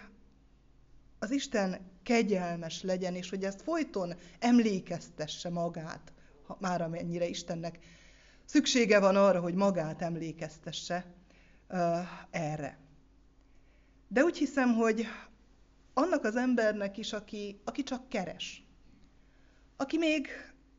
az 1.19 1.31
Isten 1.31 1.81
kegyelmes 2.03 2.83
legyen, 2.83 3.15
és 3.15 3.31
hogy 3.31 3.45
ezt 3.45 3.63
folyton 3.63 4.15
emlékeztesse 4.39 5.51
magát, 5.51 6.13
már 6.59 6.83
amennyire 6.83 7.27
Istennek 7.27 7.79
szüksége 8.45 9.01
van 9.01 9.17
arra, 9.17 9.41
hogy 9.41 9.55
magát 9.55 10.03
emlékeztesse 10.03 11.07
uh, 11.69 11.99
erre. 12.31 12.79
De 14.09 14.23
úgy 14.23 14.37
hiszem, 14.37 14.75
hogy 14.75 15.07
annak 15.95 16.25
az 16.25 16.37
embernek 16.37 16.99
is, 16.99 17.13
aki, 17.13 17.61
aki 17.65 17.83
csak 17.83 18.09
keres, 18.09 18.65
aki 19.77 19.99
még 19.99 20.29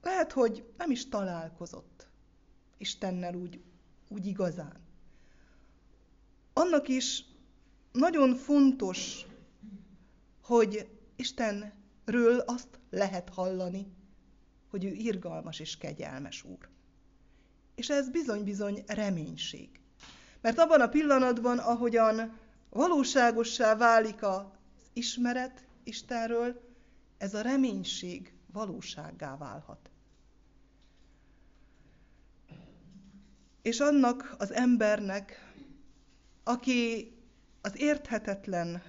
lehet, 0.01 0.31
hogy 0.31 0.65
nem 0.77 0.91
is 0.91 1.09
találkozott 1.09 2.07
Istennel 2.77 3.35
úgy, 3.35 3.61
úgy 4.09 4.25
igazán. 4.25 4.81
Annak 6.53 6.87
is 6.87 7.25
nagyon 7.91 8.35
fontos, 8.35 9.25
hogy 10.41 10.89
Istenről 11.15 12.39
azt 12.45 12.79
lehet 12.89 13.29
hallani, 13.29 13.87
hogy 14.69 14.85
ő 14.85 14.91
irgalmas 14.91 15.59
és 15.59 15.77
kegyelmes 15.77 16.43
úr. 16.43 16.69
És 17.75 17.89
ez 17.89 18.09
bizony-bizony 18.09 18.83
reménység. 18.87 19.69
Mert 20.41 20.59
abban 20.59 20.81
a 20.81 20.87
pillanatban, 20.87 21.57
ahogyan 21.57 22.39
valóságossá 22.69 23.75
válik 23.75 24.23
az 24.23 24.41
ismeret 24.93 25.67
Istenről, 25.83 26.61
ez 27.17 27.33
a 27.33 27.41
reménység 27.41 28.33
valósággá 28.51 29.37
válhat. 29.37 29.91
És 33.61 33.79
annak 33.79 34.35
az 34.37 34.51
embernek, 34.51 35.53
aki 36.43 37.11
az 37.61 37.77
érthetetlen 37.79 38.81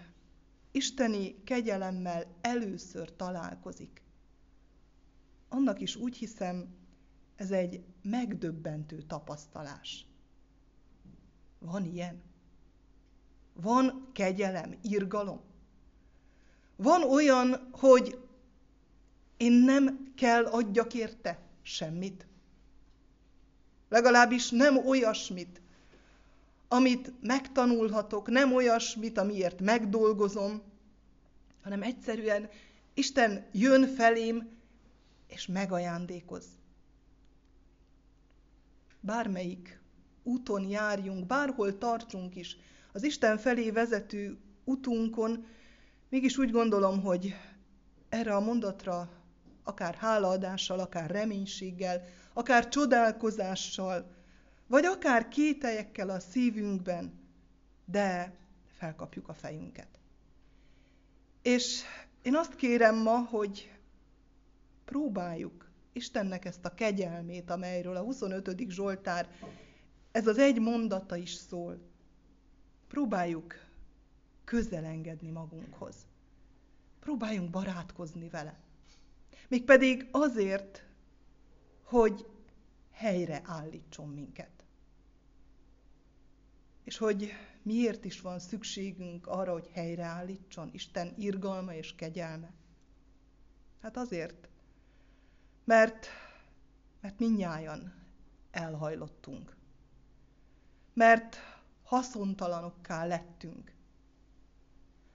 isteni 0.71 1.45
kegyelemmel 1.45 2.37
először 2.41 3.17
találkozik, 3.17 4.03
annak 5.49 5.81
is 5.81 5.97
úgy 5.97 6.17
hiszem, 6.17 6.75
ez 7.37 7.51
egy 7.51 7.85
megdöbbentő 8.03 9.03
tapasztalás. 9.03 10.07
Van 11.59 11.85
ilyen? 11.85 12.23
Van 13.53 14.11
kegyelem, 14.13 14.79
irgalom? 14.83 15.54
Van 16.85 17.03
olyan, 17.03 17.69
hogy 17.73 18.19
én 19.37 19.53
nem 19.53 20.13
kell 20.17 20.45
adjak 20.45 20.95
érte 20.95 21.39
semmit? 21.63 22.27
Legalábbis 23.89 24.51
nem 24.51 24.87
olyasmit, 24.87 25.61
amit 26.69 27.13
megtanulhatok, 27.21 28.29
nem 28.29 28.53
olyasmit, 28.55 29.19
amiért 29.19 29.61
megdolgozom, 29.61 30.63
hanem 31.63 31.83
egyszerűen 31.83 32.49
Isten 32.95 33.47
jön 33.53 33.87
felém, 33.87 34.49
és 35.27 35.47
megajándékoz. 35.47 36.45
Bármelyik 39.01 39.81
úton 40.23 40.69
járjunk, 40.69 41.27
bárhol 41.27 41.79
tartsunk 41.79 42.37
is, 42.37 42.57
az 42.93 43.03
Isten 43.03 43.39
felé 43.39 43.71
vezető 43.71 44.39
utunkon, 44.65 45.47
mégis 46.15 46.39
úgy 46.39 46.51
gondolom, 46.51 47.03
hogy 47.03 47.35
erre 48.09 48.35
a 48.35 48.41
mondatra 48.41 49.09
akár 49.63 49.95
hálaadással, 49.95 50.79
akár 50.79 51.11
reménységgel, 51.11 52.05
akár 52.33 52.69
csodálkozással, 52.69 54.15
vagy 54.67 54.85
akár 54.85 55.29
kételyekkel 55.29 56.11
a 56.11 56.21
szívünkben, 56.21 57.21
de 57.85 58.35
felkapjuk 58.79 59.29
a 59.29 59.33
fejünket. 59.33 59.89
És 61.43 61.83
én 62.23 62.37
azt 62.37 62.57
kérem 62.57 62.97
ma, 62.97 63.19
hogy 63.19 63.73
próbáljuk 64.85 65.71
Istennek 65.93 66.45
ezt 66.45 66.65
a 66.65 66.75
kegyelmét, 66.75 67.51
amelyről 67.51 67.97
a 67.97 68.03
25. 68.03 68.71
Zsoltár, 68.71 69.29
ez 70.13 70.27
az 70.27 70.39
egy 70.39 70.61
mondata 70.61 71.17
is 71.17 71.33
szól. 71.33 71.79
Próbáljuk 72.89 73.64
közelengedni 74.45 75.31
magunkhoz. 75.31 75.97
Próbáljunk 77.01 77.51
barátkozni 77.51 78.29
vele. 78.29 78.59
Mégpedig 79.49 80.09
azért, 80.11 80.85
hogy 81.83 82.27
helyre 82.91 83.41
állítson 83.45 84.09
minket. 84.09 84.65
És 86.85 86.97
hogy 86.97 87.33
miért 87.63 88.05
is 88.05 88.21
van 88.21 88.39
szükségünk 88.39 89.27
arra, 89.27 89.53
hogy 89.53 89.71
helyreállítson 89.73 90.71
Isten 90.73 91.15
irgalma 91.17 91.75
és 91.75 91.95
kegyelme? 91.95 92.53
Hát 93.81 93.97
azért, 93.97 94.49
mert, 95.65 96.07
mert 97.01 97.19
minnyájan 97.19 97.95
elhajlottunk. 98.51 99.57
Mert 100.93 101.37
haszontalanokká 101.83 103.05
lettünk. 103.05 103.74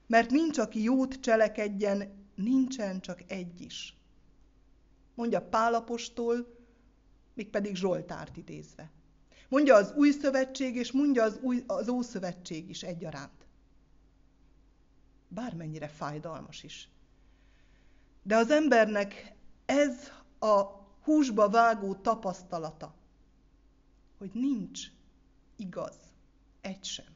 Mert 0.09 0.29
nincs, 0.29 0.57
aki 0.57 0.83
jót 0.83 1.19
cselekedjen, 1.19 2.27
nincsen 2.35 2.99
csak 2.99 3.23
egy 3.27 3.61
is. 3.61 3.97
Mondja 5.15 5.41
Pálapostól, 5.41 6.57
mégpedig 7.33 7.75
Zsoltárt 7.75 8.37
idézve. 8.37 8.91
Mondja 9.49 9.75
az 9.75 9.93
új 9.95 10.11
szövetség, 10.11 10.75
és 10.75 10.91
mondja 10.91 11.23
az, 11.23 11.37
új, 11.41 11.63
az 11.67 11.89
ószövetség 11.89 12.69
is 12.69 12.83
egyaránt. 12.83 13.47
Bármennyire 15.27 15.87
fájdalmas 15.87 16.63
is. 16.63 16.89
De 18.23 18.35
az 18.35 18.51
embernek 18.51 19.35
ez 19.65 20.11
a 20.39 20.61
húsba 21.03 21.49
vágó 21.49 21.95
tapasztalata, 21.95 22.95
hogy 24.17 24.31
nincs 24.33 24.81
igaz, 25.55 25.97
egy 26.61 26.83
sem. 26.83 27.15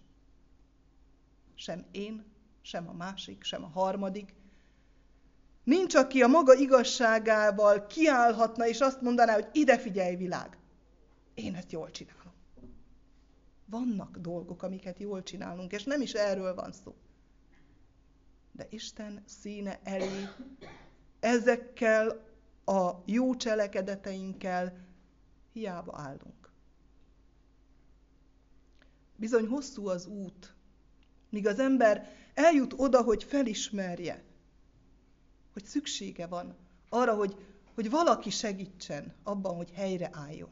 Sem 1.55 1.85
én, 1.91 2.32
sem 2.63 2.89
a 2.89 2.93
másik, 2.93 3.43
sem 3.43 3.63
a 3.63 3.67
harmadik. 3.67 4.33
Nincs, 5.63 5.95
aki 5.95 6.21
a 6.21 6.27
maga 6.27 6.53
igazságával 6.53 7.85
kiállhatna, 7.87 8.67
és 8.67 8.79
azt 8.79 9.01
mondaná, 9.01 9.33
hogy 9.33 9.49
ide 9.51 9.77
figyelj 9.77 10.15
világ, 10.15 10.57
én 11.33 11.55
ezt 11.55 11.71
jól 11.71 11.91
csinálom. 11.91 12.33
Vannak 13.65 14.17
dolgok, 14.17 14.63
amiket 14.63 14.99
jól 14.99 15.23
csinálunk, 15.23 15.71
és 15.71 15.83
nem 15.83 16.01
is 16.01 16.13
erről 16.13 16.55
van 16.55 16.71
szó. 16.71 16.95
De 18.51 18.67
Isten 18.69 19.23
színe 19.25 19.79
elé 19.83 20.27
ezekkel 21.19 22.25
a 22.65 22.91
jó 23.05 23.35
cselekedeteinkkel 23.35 24.87
hiába 25.53 25.93
állunk. 25.97 26.51
Bizony 29.15 29.47
hosszú 29.47 29.87
az 29.87 30.05
út, 30.05 30.55
míg 31.29 31.47
az 31.47 31.59
ember 31.59 32.09
eljut 32.33 32.73
oda, 32.77 33.01
hogy 33.01 33.23
felismerje, 33.23 34.23
hogy 35.53 35.65
szüksége 35.65 36.27
van 36.27 36.55
arra, 36.89 37.13
hogy, 37.13 37.35
hogy 37.75 37.89
valaki 37.89 38.29
segítsen 38.29 39.13
abban, 39.23 39.55
hogy 39.55 39.71
helyre 39.71 40.09
álljon. 40.13 40.49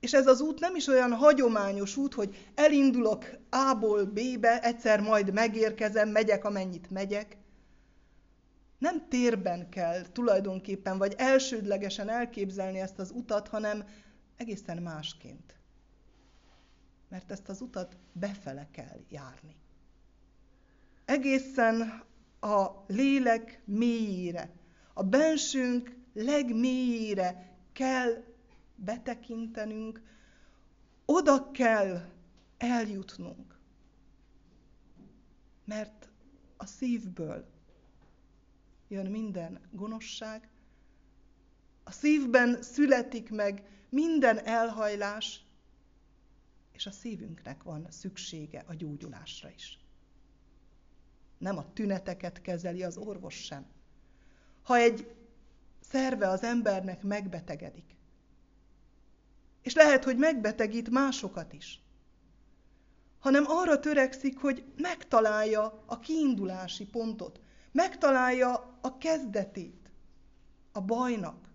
És 0.00 0.12
ez 0.12 0.26
az 0.26 0.40
út 0.40 0.60
nem 0.60 0.76
is 0.76 0.86
olyan 0.86 1.12
hagyományos 1.12 1.96
út, 1.96 2.14
hogy 2.14 2.50
elindulok 2.54 3.24
A-ból 3.50 4.04
B-be, 4.04 4.60
egyszer 4.62 5.00
majd 5.00 5.32
megérkezem, 5.32 6.08
megyek, 6.08 6.44
amennyit 6.44 6.90
megyek, 6.90 7.36
nem 8.78 9.08
térben 9.08 9.68
kell 9.68 10.02
tulajdonképpen, 10.02 10.98
vagy 10.98 11.14
elsődlegesen 11.16 12.08
elképzelni 12.08 12.78
ezt 12.80 12.98
az 12.98 13.10
utat, 13.10 13.48
hanem 13.48 13.88
egészen 14.36 14.82
másként. 14.82 15.54
Mert 17.08 17.30
ezt 17.30 17.48
az 17.48 17.60
utat 17.60 17.96
befele 18.12 18.68
kell 18.70 19.00
járni. 19.08 19.56
Egészen 21.12 22.02
a 22.40 22.84
lélek 22.86 23.62
mélyére, 23.64 24.50
a 24.94 25.02
bensőnk 25.02 25.96
legmélyére 26.12 27.56
kell 27.72 28.24
betekintenünk, 28.74 30.02
oda 31.04 31.50
kell 31.50 32.08
eljutnunk. 32.58 33.58
Mert 35.64 36.08
a 36.56 36.66
szívből 36.66 37.46
jön 38.88 39.10
minden 39.10 39.60
gonoszság, 39.70 40.48
a 41.84 41.90
szívben 41.90 42.62
születik 42.62 43.30
meg 43.30 43.62
minden 43.88 44.38
elhajlás, 44.38 45.44
és 46.72 46.86
a 46.86 46.90
szívünknek 46.90 47.62
van 47.62 47.86
szüksége 47.90 48.64
a 48.66 48.74
gyógyulásra 48.74 49.50
is. 49.50 49.81
Nem 51.42 51.58
a 51.58 51.72
tüneteket 51.72 52.40
kezeli 52.40 52.82
az 52.82 52.96
orvos 52.96 53.34
sem. 53.34 53.66
Ha 54.62 54.76
egy 54.76 55.14
szerve 55.80 56.28
az 56.28 56.42
embernek 56.42 57.02
megbetegedik, 57.02 57.96
és 59.62 59.74
lehet, 59.74 60.04
hogy 60.04 60.16
megbetegít 60.16 60.90
másokat 60.90 61.52
is, 61.52 61.80
hanem 63.18 63.44
arra 63.46 63.80
törekszik, 63.80 64.38
hogy 64.38 64.64
megtalálja 64.76 65.82
a 65.86 65.98
kiindulási 65.98 66.86
pontot, 66.86 67.40
megtalálja 67.72 68.78
a 68.80 68.98
kezdetét 68.98 69.90
a 70.72 70.80
bajnak. 70.80 71.50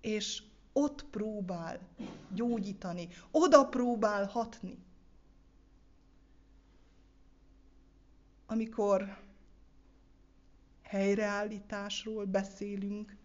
és 0.00 0.42
ott 0.72 1.04
próbál 1.04 1.78
gyógyítani, 2.34 3.08
oda 3.30 3.68
próbál 3.68 4.26
hatni. 4.26 4.78
Amikor 8.52 9.18
helyreállításról 10.82 12.24
beszélünk, 12.24 13.16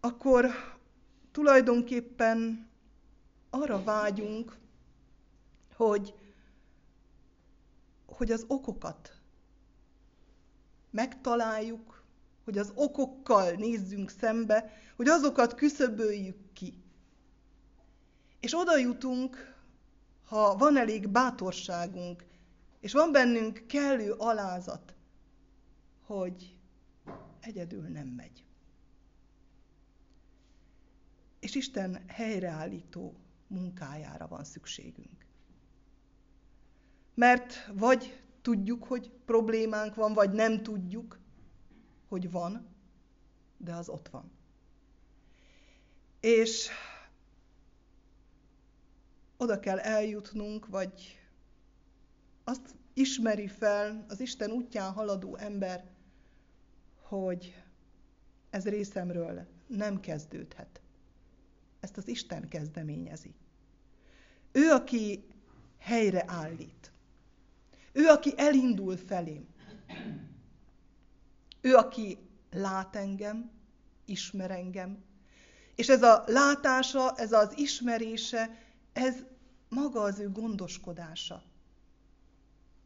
akkor 0.00 0.46
tulajdonképpen 1.32 2.68
arra 3.50 3.82
vágyunk, 3.82 4.56
hogy, 5.74 6.14
hogy 8.06 8.30
az 8.32 8.44
okokat 8.48 9.20
megtaláljuk, 10.90 12.02
hogy 12.44 12.58
az 12.58 12.72
okokkal 12.74 13.50
nézzünk 13.50 14.10
szembe, 14.10 14.72
hogy 14.96 15.08
azokat 15.08 15.54
küszöböljük 15.54 16.52
ki. 16.52 16.74
És 18.40 18.58
oda 18.58 18.76
jutunk, 18.76 19.54
ha 20.24 20.56
van 20.56 20.76
elég 20.76 21.08
bátorságunk, 21.08 22.30
és 22.82 22.92
van 22.92 23.12
bennünk 23.12 23.66
kellő 23.66 24.12
alázat, 24.12 24.94
hogy 26.00 26.56
egyedül 27.40 27.82
nem 27.82 28.06
megy. 28.06 28.44
És 31.40 31.54
Isten 31.54 32.04
helyreállító 32.06 33.14
munkájára 33.46 34.28
van 34.28 34.44
szükségünk. 34.44 35.26
Mert 37.14 37.66
vagy 37.72 38.22
tudjuk, 38.40 38.84
hogy 38.84 39.10
problémánk 39.24 39.94
van, 39.94 40.12
vagy 40.12 40.30
nem 40.30 40.62
tudjuk, 40.62 41.18
hogy 42.08 42.30
van, 42.30 42.66
de 43.56 43.74
az 43.74 43.88
ott 43.88 44.08
van. 44.08 44.30
És 46.20 46.68
oda 49.36 49.60
kell 49.60 49.78
eljutnunk, 49.78 50.66
vagy 50.66 51.21
azt 52.44 52.74
ismeri 52.94 53.48
fel 53.48 54.04
az 54.08 54.20
Isten 54.20 54.50
útján 54.50 54.92
haladó 54.92 55.36
ember, 55.36 55.84
hogy 57.02 57.62
ez 58.50 58.64
részemről 58.64 59.46
nem 59.66 60.00
kezdődhet. 60.00 60.80
Ezt 61.80 61.96
az 61.96 62.08
Isten 62.08 62.48
kezdeményezi. 62.48 63.34
Ő, 64.52 64.70
aki 64.70 65.24
helyre 65.78 66.24
állít. 66.26 66.92
Ő, 67.92 68.06
aki 68.06 68.32
elindul 68.36 68.96
felém. 68.96 69.46
Ő, 71.60 71.74
aki 71.74 72.18
lát 72.50 72.96
engem, 72.96 73.50
ismer 74.04 74.50
engem. 74.50 75.02
És 75.74 75.88
ez 75.88 76.02
a 76.02 76.24
látása, 76.26 77.14
ez 77.16 77.32
az 77.32 77.58
ismerése, 77.58 78.58
ez 78.92 79.24
maga 79.68 80.00
az 80.00 80.18
ő 80.18 80.30
gondoskodása, 80.30 81.42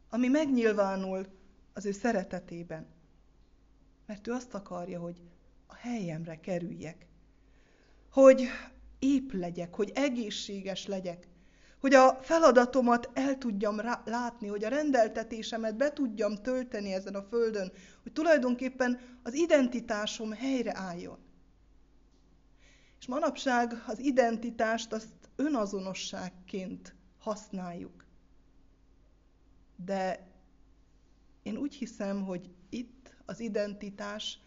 ami 0.09 0.27
megnyilvánul 0.27 1.25
az 1.73 1.85
ő 1.85 1.91
szeretetében. 1.91 2.87
Mert 4.05 4.27
ő 4.27 4.31
azt 4.31 4.53
akarja, 4.53 4.99
hogy 4.99 5.21
a 5.67 5.75
helyemre 5.75 6.39
kerüljek, 6.39 7.07
hogy 8.11 8.47
épp 8.99 9.31
legyek, 9.31 9.75
hogy 9.75 9.91
egészséges 9.95 10.85
legyek, 10.85 11.27
hogy 11.79 11.93
a 11.93 12.19
feladatomat 12.21 13.09
el 13.13 13.37
tudjam 13.37 13.81
látni, 14.05 14.47
hogy 14.47 14.63
a 14.63 14.69
rendeltetésemet 14.69 15.75
be 15.75 15.93
tudjam 15.93 16.35
tölteni 16.35 16.93
ezen 16.93 17.15
a 17.15 17.21
földön, 17.21 17.71
hogy 18.03 18.11
tulajdonképpen 18.11 18.99
az 19.23 19.33
identitásom 19.33 20.31
helyre 20.31 20.77
álljon. 20.77 21.17
És 22.99 23.07
manapság 23.07 23.83
az 23.87 23.99
identitást 23.99 24.93
azt 24.93 25.07
önazonosságként 25.35 26.95
használjuk. 27.19 28.06
De 29.85 30.27
én 31.43 31.57
úgy 31.57 31.75
hiszem, 31.75 32.23
hogy 32.25 32.49
itt 32.69 33.15
az 33.25 33.39
identitás 33.39 34.39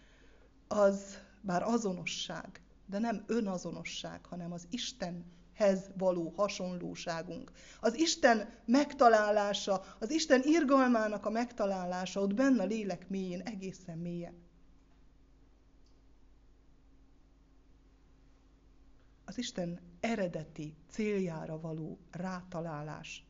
az 0.68 1.18
bár 1.40 1.62
azonosság, 1.62 2.62
de 2.86 2.98
nem 2.98 3.24
önazonosság, 3.26 4.26
hanem 4.26 4.52
az 4.52 4.66
Istenhez 4.70 5.90
való 5.96 6.32
hasonlóságunk. 6.36 7.52
Az 7.80 7.94
Isten 7.94 8.54
megtalálása, 8.64 9.84
az 9.98 10.10
Isten 10.10 10.42
irgalmának 10.44 11.26
a 11.26 11.30
megtalálása 11.30 12.20
ott 12.20 12.34
benne 12.34 12.62
a 12.62 12.66
lélek 12.66 13.08
mélyén, 13.08 13.40
egészen 13.40 13.98
mélyen. 13.98 14.34
Az 19.24 19.38
Isten 19.38 19.80
eredeti 20.00 20.74
céljára 20.88 21.60
való 21.60 21.98
rátalálás. 22.10 23.29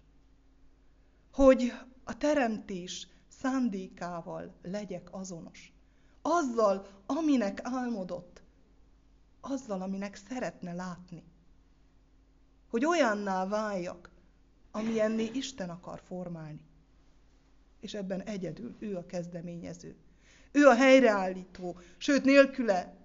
Hogy 1.32 1.72
a 2.04 2.16
teremtés 2.16 3.08
szándékával 3.28 4.54
legyek 4.62 5.08
azonos. 5.12 5.72
Azzal, 6.22 6.86
aminek 7.06 7.60
álmodott, 7.62 8.42
azzal, 9.40 9.82
aminek 9.82 10.16
szeretne 10.28 10.72
látni. 10.72 11.24
Hogy 12.68 12.84
olyanná 12.84 13.46
váljak, 13.46 14.10
amilyenné 14.70 15.30
Isten 15.32 15.70
akar 15.70 16.00
formálni. 16.00 16.68
És 17.80 17.94
ebben 17.94 18.22
egyedül 18.22 18.76
ő 18.78 18.96
a 18.96 19.06
kezdeményező. 19.06 19.96
Ő 20.52 20.66
a 20.66 20.74
helyreállító, 20.74 21.78
sőt 21.96 22.24
nélküle 22.24 22.96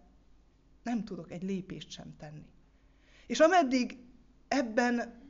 nem 0.84 1.04
tudok 1.04 1.32
egy 1.32 1.44
lépést 1.44 1.90
sem 1.90 2.16
tenni. 2.18 2.46
És 3.28 3.40
ameddig 3.40 3.98
ebben 4.48 5.24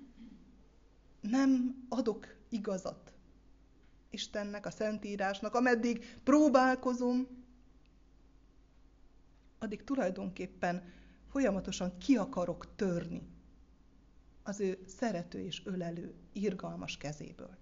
nem 1.22 1.86
adok 1.90 2.35
igazat 2.50 3.14
Istennek, 4.10 4.66
a 4.66 4.72
Szentírásnak, 4.72 5.54
ameddig 5.56 6.20
próbálkozom, 6.24 7.28
addig 9.60 9.84
tulajdonképpen 9.84 10.94
folyamatosan 11.30 11.98
ki 11.98 12.18
akarok 12.18 12.76
törni 12.76 13.22
az 14.44 14.60
ő 14.60 14.84
szerető 14.88 15.40
és 15.40 15.62
ölelő, 15.66 16.14
irgalmas 16.34 16.98
kezéből. 16.98 17.58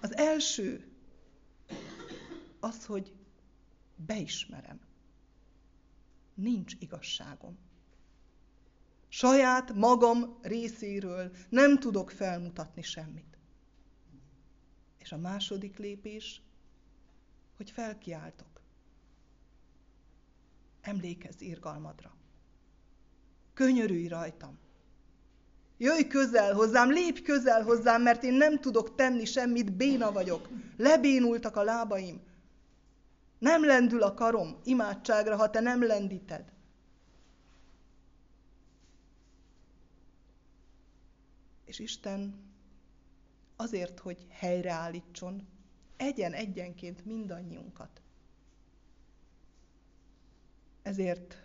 Az 0.00 0.16
első 0.16 0.92
az, 2.60 2.86
hogy 2.86 3.12
beismerem. 3.96 4.80
Nincs 6.34 6.74
igazságom. 6.78 7.58
Saját 9.14 9.74
magam 9.74 10.38
részéről 10.42 11.30
nem 11.48 11.78
tudok 11.78 12.10
felmutatni 12.10 12.82
semmit. 12.82 13.38
És 14.98 15.12
a 15.12 15.16
második 15.16 15.78
lépés, 15.78 16.42
hogy 17.56 17.70
felkiáltok. 17.70 18.60
Emlékezz 20.80 21.40
irgalmadra. 21.40 22.16
Könyörülj 23.54 24.06
rajtam. 24.06 24.58
Jöjj 25.78 26.06
közel 26.06 26.54
hozzám, 26.54 26.90
lépj 26.90 27.22
közel 27.22 27.62
hozzám, 27.62 28.02
mert 28.02 28.22
én 28.22 28.34
nem 28.34 28.60
tudok 28.60 28.94
tenni 28.94 29.24
semmit, 29.24 29.72
béna 29.72 30.12
vagyok. 30.12 30.48
Lebénultak 30.76 31.56
a 31.56 31.62
lábaim. 31.62 32.20
Nem 33.38 33.64
lendül 33.64 34.02
a 34.02 34.14
karom 34.14 34.60
imádságra, 34.64 35.36
ha 35.36 35.50
te 35.50 35.60
nem 35.60 35.82
lendíted. 35.82 36.52
És 41.72 41.78
Isten 41.78 42.34
azért, 43.56 43.98
hogy 43.98 44.26
helyreállítson, 44.28 45.48
egyen-egyenként 45.96 47.04
mindannyiunkat. 47.04 48.02
Ezért 50.82 51.42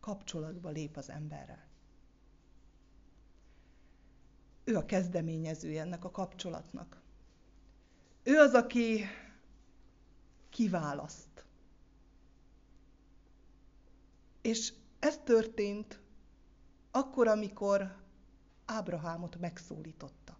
kapcsolatba 0.00 0.68
lép 0.68 0.96
az 0.96 1.10
emberrel. 1.10 1.66
Ő 4.64 4.76
a 4.76 4.86
kezdeményezője 4.86 5.80
ennek 5.80 6.04
a 6.04 6.10
kapcsolatnak. 6.10 7.00
Ő 8.22 8.38
az, 8.38 8.54
aki 8.54 9.04
kiválaszt. 10.48 11.44
És 14.40 14.72
ez 14.98 15.18
történt 15.18 16.00
akkor, 16.90 17.28
amikor 17.28 18.04
Ábrahámot 18.66 19.38
megszólította. 19.40 20.36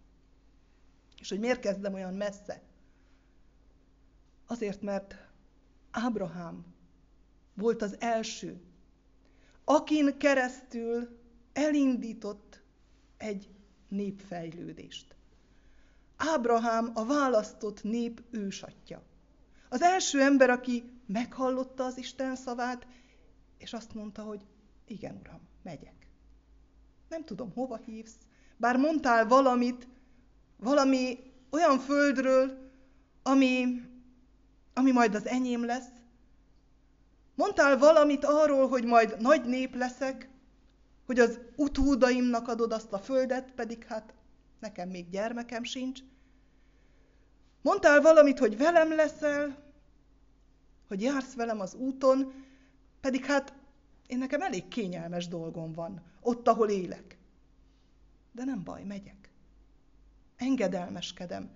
És 1.19 1.29
hogy 1.29 1.39
miért 1.39 1.59
kezdem 1.59 1.93
olyan 1.93 2.13
messze? 2.13 2.61
Azért, 4.47 4.81
mert 4.81 5.15
Ábrahám 5.91 6.65
volt 7.53 7.81
az 7.81 7.95
első, 7.99 8.61
akin 9.63 10.17
keresztül 10.17 11.19
elindított 11.53 12.61
egy 13.17 13.49
népfejlődést. 13.87 15.15
Ábrahám 16.15 16.91
a 16.93 17.05
választott 17.05 17.83
nép 17.83 18.21
ősatja. 18.31 19.01
Az 19.69 19.81
első 19.81 20.21
ember, 20.21 20.49
aki 20.49 20.83
meghallotta 21.05 21.85
az 21.85 21.97
Isten 21.97 22.35
szavát, 22.35 22.87
És 23.57 23.73
azt 23.73 23.93
mondta, 23.93 24.21
hogy 24.21 24.45
igen, 24.85 25.15
uram, 25.15 25.39
megyek. 25.61 25.96
Nem 27.09 27.23
tudom, 27.23 27.51
hova 27.53 27.79
hívsz, 27.85 28.17
bár 28.57 28.77
mondtál 28.77 29.27
valamit, 29.27 29.87
valami 30.57 31.19
olyan 31.49 31.79
földről, 31.79 32.71
ami, 33.23 33.81
ami 34.73 34.91
majd 34.91 35.15
az 35.15 35.27
enyém 35.27 35.65
lesz. 35.65 35.87
Mondtál 37.35 37.77
valamit 37.77 38.25
arról, 38.25 38.67
hogy 38.67 38.85
majd 38.85 39.21
nagy 39.21 39.45
nép 39.45 39.75
leszek, 39.75 40.29
hogy 41.05 41.19
az 41.19 41.39
utódaimnak 41.55 42.47
adod 42.47 42.71
azt 42.71 42.93
a 42.93 42.99
földet, 42.99 43.51
pedig 43.51 43.83
hát 43.83 44.13
nekem 44.59 44.89
még 44.89 45.09
gyermekem 45.09 45.63
sincs. 45.63 45.99
Mondtál 47.61 48.01
valamit, 48.01 48.39
hogy 48.39 48.57
velem 48.57 48.95
leszel, 48.95 49.63
hogy 50.87 51.01
jársz 51.01 51.33
velem 51.33 51.59
az 51.59 51.73
úton, 51.73 52.33
pedig 53.01 53.25
hát 53.25 53.53
én 54.07 54.17
nekem 54.17 54.41
elég 54.41 54.67
kényelmes 54.67 55.27
dolgom 55.27 55.73
van, 55.73 56.01
ott, 56.21 56.47
ahol 56.47 56.69
élek. 56.69 57.17
De 58.31 58.43
nem 58.43 58.63
baj, 58.63 58.83
megyek. 58.83 59.31
Engedelmeskedem. 60.35 61.49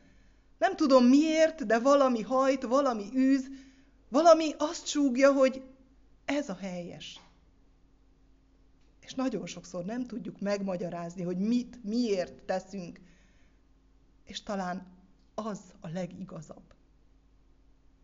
Nem 0.57 0.75
tudom 0.75 1.05
miért, 1.05 1.65
de 1.65 1.79
valami 1.79 2.21
hajt, 2.21 2.63
valami 2.63 3.09
űz, 3.15 3.47
valami 4.09 4.51
azt 4.57 4.85
súgja, 4.85 5.33
hogy 5.33 5.63
ez 6.25 6.49
a 6.49 6.55
helyes. 6.55 7.19
És 8.99 9.13
nagyon 9.13 9.45
sokszor 9.45 9.85
nem 9.85 10.05
tudjuk 10.05 10.39
megmagyarázni, 10.39 11.23
hogy 11.23 11.37
mit, 11.37 11.83
miért 11.83 12.43
teszünk. 12.43 12.99
És 14.23 14.43
talán 14.43 14.87
az 15.33 15.59
a 15.79 15.87
legigazabb. 15.87 16.73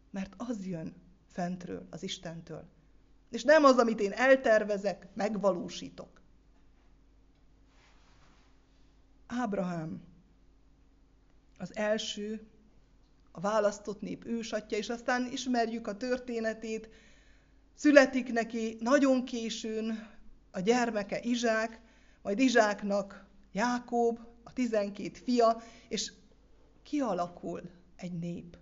Mert 0.09 0.33
az 0.37 0.65
jön 0.65 0.93
fentről, 1.27 1.87
az 1.89 2.03
Istentől. 2.03 2.69
És 3.29 3.43
nem 3.43 3.63
az, 3.63 3.77
amit 3.77 3.99
én 3.99 4.11
eltervezek, 4.11 5.07
megvalósítok. 5.13 6.21
Ábrahám 9.27 10.01
az 11.57 11.75
első, 11.75 12.47
a 13.31 13.39
választott 13.39 14.01
nép 14.01 14.25
ősatja, 14.25 14.77
és 14.77 14.89
aztán 14.89 15.31
ismerjük 15.31 15.87
a 15.87 15.97
történetét. 15.97 16.89
Születik 17.75 18.31
neki 18.31 18.77
nagyon 18.79 19.25
későn 19.25 20.09
a 20.51 20.59
gyermeke 20.59 21.19
Izsák, 21.21 21.81
majd 22.21 22.39
Izsáknak 22.39 23.25
Jákob, 23.51 24.19
a 24.43 24.53
tizenkét 24.53 25.17
fia, 25.17 25.61
és 25.87 26.13
kialakul 26.83 27.61
egy 27.95 28.19
nép, 28.19 28.57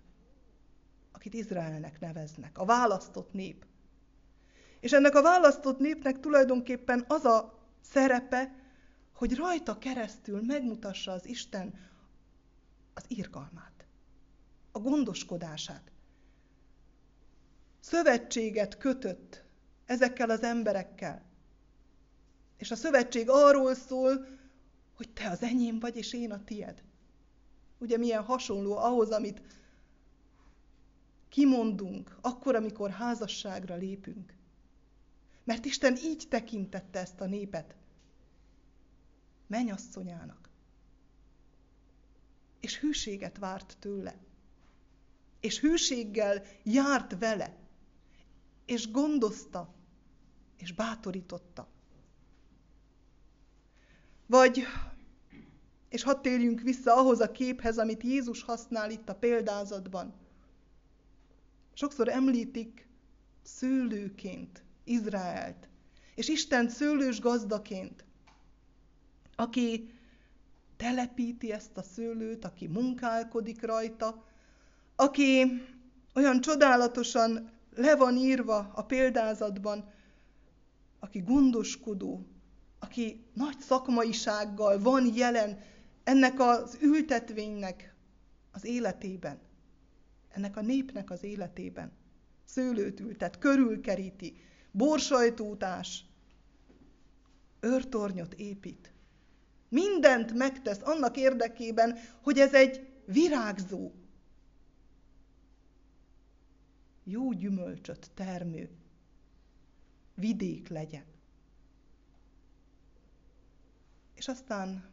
akit 1.12 1.34
Izraelnek 1.34 2.00
neveznek, 2.00 2.58
a 2.58 2.64
választott 2.64 3.32
nép. 3.32 3.66
És 4.80 4.92
ennek 4.92 5.14
a 5.14 5.22
választott 5.22 5.78
népnek 5.78 6.20
tulajdonképpen 6.20 7.04
az 7.08 7.24
a 7.24 7.58
szerepe, 7.80 8.54
hogy 9.12 9.34
rajta 9.34 9.78
keresztül 9.78 10.40
megmutassa 10.42 11.12
az 11.12 11.26
Isten 11.26 11.74
az 12.94 13.04
irgalmát, 13.08 13.86
a 14.72 14.78
gondoskodását. 14.78 15.92
Szövetséget 17.80 18.78
kötött 18.78 19.44
ezekkel 19.86 20.30
az 20.30 20.42
emberekkel. 20.42 21.22
És 22.56 22.70
a 22.70 22.76
szövetség 22.76 23.28
arról 23.30 23.74
szól, 23.74 24.26
hogy 24.96 25.10
te 25.10 25.30
az 25.30 25.42
enyém 25.42 25.78
vagy, 25.78 25.96
és 25.96 26.12
én 26.12 26.32
a 26.32 26.44
tied. 26.44 26.82
Ugye 27.78 27.96
milyen 27.96 28.22
hasonló 28.22 28.76
ahhoz, 28.76 29.10
amit 29.10 29.42
kimondunk 31.28 32.16
akkor, 32.20 32.54
amikor 32.54 32.90
házasságra 32.90 33.74
lépünk. 33.74 34.35
Mert 35.46 35.64
Isten 35.64 35.96
így 35.96 36.26
tekintette 36.28 36.98
ezt 36.98 37.20
a 37.20 37.26
népet. 37.26 37.74
Menyasszonyának. 39.46 40.48
És 42.60 42.78
hűséget 42.78 43.38
várt 43.38 43.76
tőle. 43.78 44.16
És 45.40 45.60
hűséggel 45.60 46.42
járt 46.62 47.18
vele. 47.18 47.56
És 48.64 48.90
gondozta. 48.90 49.74
És 50.56 50.72
bátorította. 50.72 51.68
Vagy 54.26 54.64
és 55.88 56.02
hadd 56.02 56.22
térjünk 56.22 56.60
vissza 56.60 56.96
ahhoz 56.96 57.20
a 57.20 57.30
képhez, 57.30 57.78
amit 57.78 58.02
Jézus 58.02 58.42
használ 58.42 58.90
itt 58.90 59.08
a 59.08 59.14
példázatban. 59.14 60.14
Sokszor 61.72 62.08
említik 62.08 62.88
szőlőként 63.42 64.65
Izraelt, 64.86 65.68
és 66.14 66.28
Isten 66.28 66.68
szőlős 66.68 67.20
gazdaként, 67.20 68.04
aki 69.36 69.90
telepíti 70.76 71.52
ezt 71.52 71.76
a 71.76 71.82
szőlőt, 71.82 72.44
aki 72.44 72.66
munkálkodik 72.66 73.62
rajta, 73.62 74.24
aki 74.96 75.62
olyan 76.14 76.40
csodálatosan 76.40 77.50
le 77.74 77.96
van 77.96 78.16
írva 78.16 78.72
a 78.74 78.84
példázatban, 78.84 79.92
aki 80.98 81.18
gondoskodó, 81.18 82.26
aki 82.78 83.24
nagy 83.32 83.60
szakmaisággal 83.60 84.78
van 84.78 85.14
jelen 85.14 85.58
ennek 86.04 86.40
az 86.40 86.78
ültetvénynek 86.80 87.94
az 88.52 88.64
életében, 88.64 89.38
ennek 90.28 90.56
a 90.56 90.60
népnek 90.60 91.10
az 91.10 91.22
életében. 91.22 91.92
Szőlőt 92.44 93.00
ültet, 93.00 93.38
körülkeríti, 93.38 94.36
borsajtótás, 94.76 96.04
őrtornyot 97.60 98.34
épít. 98.34 98.92
Mindent 99.68 100.32
megtesz 100.32 100.80
annak 100.82 101.16
érdekében, 101.16 101.98
hogy 102.22 102.38
ez 102.38 102.54
egy 102.54 102.88
virágzó, 103.04 103.92
jó 107.04 107.32
gyümölcsöt 107.32 108.10
termő 108.14 108.70
vidék 110.14 110.68
legyen. 110.68 111.04
És 114.14 114.28
aztán 114.28 114.90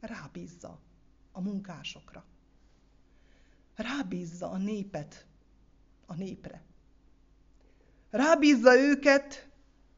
rábízza 0.00 0.80
a 1.32 1.40
munkásokra. 1.40 2.24
Rábízza 3.74 4.50
a 4.50 4.56
népet 4.56 5.26
a 6.06 6.14
népre. 6.14 6.64
Rábízza 8.10 8.78
őket, 8.78 9.48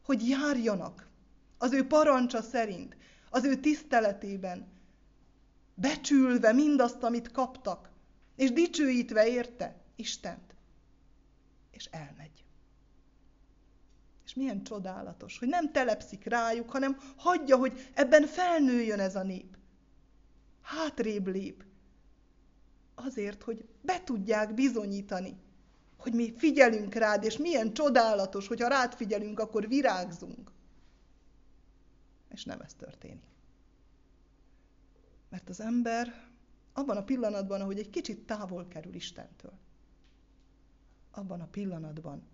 hogy 0.03 0.29
járjanak 0.29 1.09
az 1.57 1.73
ő 1.73 1.87
parancsa 1.87 2.41
szerint, 2.41 2.97
az 3.29 3.43
ő 3.43 3.55
tiszteletében, 3.55 4.67
becsülve 5.73 6.53
mindazt, 6.53 7.03
amit 7.03 7.31
kaptak, 7.31 7.89
és 8.35 8.51
dicsőítve 8.51 9.27
érte 9.27 9.75
Istent. 9.95 10.55
És 11.71 11.85
elmegy. 11.85 12.43
És 14.25 14.33
milyen 14.33 14.63
csodálatos, 14.63 15.39
hogy 15.39 15.47
nem 15.47 15.71
telepszik 15.71 16.23
rájuk, 16.23 16.69
hanem 16.69 16.97
hagyja, 17.15 17.57
hogy 17.57 17.89
ebben 17.93 18.25
felnőjön 18.25 18.99
ez 18.99 19.15
a 19.15 19.23
nép 19.23 19.57
hátrébb 20.69 21.27
lép. 21.27 21.63
Azért, 22.95 23.43
hogy 23.43 23.65
be 23.81 24.03
tudják 24.03 24.53
bizonyítani, 24.53 25.37
hogy 26.09 26.17
mi 26.17 26.33
figyelünk 26.37 26.93
rád, 26.93 27.23
és 27.23 27.37
milyen 27.37 27.73
csodálatos, 27.73 28.47
hogyha 28.47 28.67
rád 28.67 28.93
figyelünk, 28.93 29.39
akkor 29.39 29.67
virágzunk. 29.67 30.51
És 32.29 32.43
nem 32.43 32.61
ez 32.61 32.73
történik. 32.73 33.27
Mert 35.29 35.49
az 35.49 35.59
ember 35.59 36.27
abban 36.73 36.97
a 36.97 37.03
pillanatban, 37.03 37.61
ahogy 37.61 37.79
egy 37.79 37.89
kicsit 37.89 38.25
távol 38.25 38.67
kerül 38.67 38.93
Istentől, 38.93 39.53
abban 41.11 41.41
a 41.41 41.47
pillanatban 41.47 42.27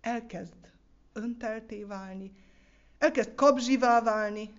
elkezd 0.00 0.72
öntelté 1.12 1.82
válni, 1.84 2.32
elkezd 2.98 3.34
kapzsivá 3.34 4.00
válni, 4.00 4.52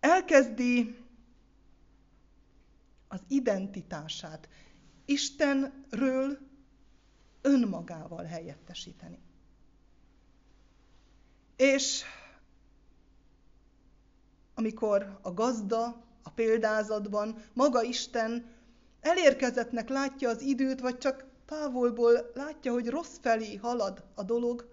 elkezdi 0.00 0.96
az 3.08 3.22
identitását 3.28 4.48
Istenről 5.12 6.38
önmagával 7.40 8.24
helyettesíteni. 8.24 9.18
És 11.56 12.02
amikor 14.54 15.18
a 15.22 15.32
gazda 15.34 15.84
a 16.22 16.30
példázatban 16.30 17.42
maga 17.52 17.82
Isten 17.82 18.46
elérkezettnek 19.00 19.88
látja 19.88 20.28
az 20.28 20.40
időt, 20.40 20.80
vagy 20.80 20.98
csak 20.98 21.24
távolból 21.44 22.30
látja, 22.34 22.72
hogy 22.72 22.88
rossz 22.88 23.16
felé 23.20 23.54
halad 23.56 24.04
a 24.14 24.22
dolog, 24.22 24.68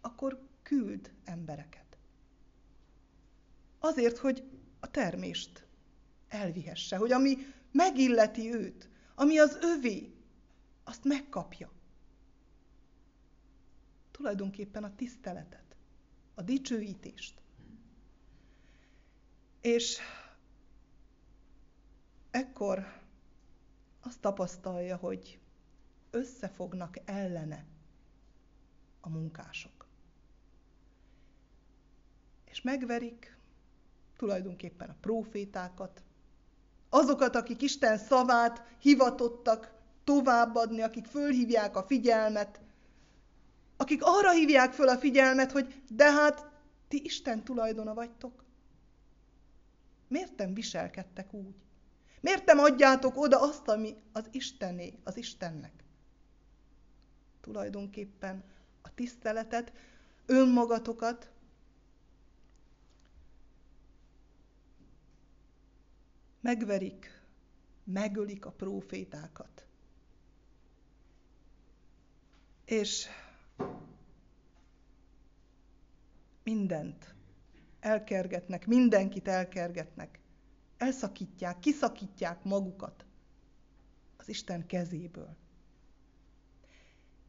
akkor 0.00 0.40
küld 0.62 1.12
embereket. 1.24 1.98
Azért, 3.78 4.18
hogy 4.18 4.44
a 4.80 4.90
termést 4.90 5.66
elvihesse, 6.28 6.96
hogy 6.96 7.12
ami 7.12 7.36
megilleti 7.72 8.54
őt, 8.54 8.90
ami 9.14 9.38
az 9.38 9.58
övé, 9.60 10.14
azt 10.84 11.04
megkapja. 11.04 11.70
tulajdonképpen 14.22 14.84
a 14.84 14.94
tiszteletet, 14.94 15.76
a 16.34 16.42
dicsőítést. 16.42 17.40
És 19.60 19.98
ekkor 22.30 23.00
azt 24.00 24.20
tapasztalja, 24.20 24.96
hogy 24.96 25.40
összefognak 26.10 26.96
ellene 27.04 27.64
a 29.00 29.08
munkások. 29.08 29.86
És 32.44 32.62
megverik 32.62 33.36
tulajdonképpen 34.16 34.90
a 34.90 34.96
profétákat, 35.00 36.02
azokat, 36.94 37.36
akik 37.36 37.62
Isten 37.62 37.98
szavát 37.98 38.62
hivatottak 38.78 39.72
továbbadni, 40.04 40.82
akik 40.82 41.06
fölhívják 41.06 41.76
a 41.76 41.82
figyelmet, 41.82 42.60
akik 43.76 44.00
arra 44.02 44.30
hívják 44.30 44.72
föl 44.72 44.88
a 44.88 44.98
figyelmet, 44.98 45.52
hogy 45.52 45.82
de 45.88 46.12
hát 46.12 46.46
ti 46.88 47.00
Isten 47.04 47.44
tulajdona 47.44 47.94
vagytok. 47.94 48.44
Miért 50.08 50.36
nem 50.36 50.54
viselkedtek 50.54 51.32
úgy? 51.32 51.54
Miért 52.20 52.46
nem 52.46 52.58
adjátok 52.58 53.16
oda 53.16 53.40
azt, 53.40 53.68
ami 53.68 53.96
az 54.12 54.28
Istené, 54.30 54.98
az 55.04 55.16
Istennek? 55.16 55.84
Tulajdonképpen 57.40 58.44
a 58.82 58.94
tiszteletet, 58.94 59.72
önmagatokat, 60.26 61.30
megverik, 66.42 67.22
megölik 67.84 68.46
a 68.46 68.50
profétákat. 68.50 69.66
És 72.64 73.06
mindent 76.42 77.14
elkergetnek, 77.80 78.66
mindenkit 78.66 79.28
elkergetnek, 79.28 80.20
elszakítják, 80.76 81.58
kiszakítják 81.58 82.44
magukat 82.44 83.04
az 84.16 84.28
Isten 84.28 84.66
kezéből. 84.66 85.36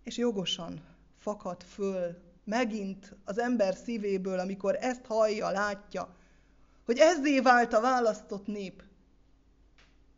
És 0.04 0.18
jogosan 0.18 0.86
fakad 1.18 1.64
föl 1.64 2.22
megint 2.44 3.16
az 3.24 3.38
ember 3.38 3.76
szívéből, 3.76 4.40
amikor 4.40 4.76
ezt 4.76 5.06
hallja, 5.06 5.50
látja, 5.50 6.16
hogy 6.86 6.98
ezzé 6.98 7.40
vált 7.40 7.74
a 7.74 7.82
választott 7.82 8.46
nép, 8.48 8.84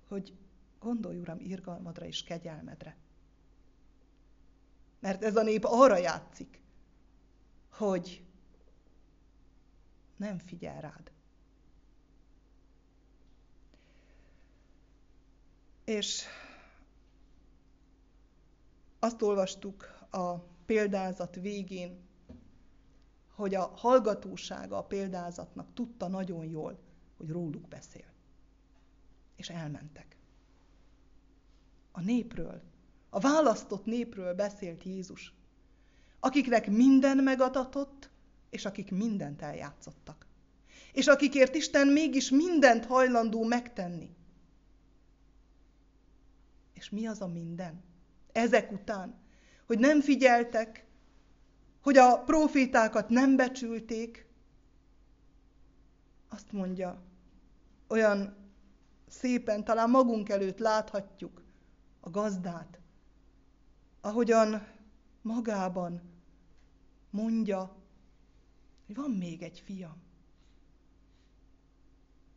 hogy 0.08 0.34
gondolj, 0.80 1.18
Uram, 1.18 1.40
irgalmadra 1.40 2.06
és 2.06 2.24
kegyelmedre. 2.24 2.98
Mert 5.00 5.24
ez 5.24 5.36
a 5.36 5.44
nép 5.44 5.64
arra 5.64 5.98
játszik, 5.98 6.62
hogy 7.70 8.24
nem 10.16 10.38
figyel 10.38 10.82
rád. 10.82 11.12
És 15.84 16.24
azt 19.00 19.22
olvastuk 19.22 20.08
a 20.10 20.38
példázat 20.66 21.36
végén, 21.36 22.04
hogy 23.36 23.56
a 23.56 23.66
hallgatósága 23.66 24.78
a 24.78 24.84
példázatnak 24.84 25.74
tudta 25.74 26.08
nagyon 26.08 26.46
jól, 26.46 26.80
hogy 27.18 27.30
róluk 27.30 27.68
beszél. 27.68 28.15
És 29.36 29.50
elmentek. 29.50 30.18
A 31.92 32.02
népről, 32.02 32.62
a 33.10 33.20
választott 33.20 33.86
népről 33.86 34.34
beszélt 34.34 34.84
Jézus, 34.84 35.34
akiknek 36.20 36.68
minden 36.68 37.18
megadatott, 37.18 38.10
és 38.50 38.66
akik 38.66 38.92
mindent 38.92 39.42
eljátszottak. 39.42 40.26
És 40.94 41.08
akikért 41.08 41.56
Isten 41.56 41.88
mégis 41.88 42.30
mindent 42.30 42.86
hajlandó 42.86 43.44
megtenni. 43.44 44.16
És 46.74 46.90
mi 46.90 47.08
az 47.08 47.22
a 47.22 47.28
minden? 47.28 47.84
Ezek 48.32 48.72
után, 48.72 49.16
hogy 49.66 49.80
nem 49.80 50.02
figyeltek, 50.02 50.86
hogy 51.82 51.98
a 51.98 52.24
profétákat 52.24 53.10
nem 53.10 53.36
becsülték, 53.36 54.28
azt 56.30 56.52
mondja, 56.52 57.02
olyan 57.88 58.45
szépen, 59.16 59.64
talán 59.64 59.90
magunk 59.90 60.30
előtt 60.30 60.58
láthatjuk 60.58 61.44
a 62.00 62.10
gazdát, 62.10 62.80
ahogyan 64.02 64.68
magában 65.22 66.02
mondja, 67.10 67.76
hogy 68.86 68.96
van 68.96 69.12
még 69.12 69.42
egy 69.42 69.60
fiam. 69.60 70.04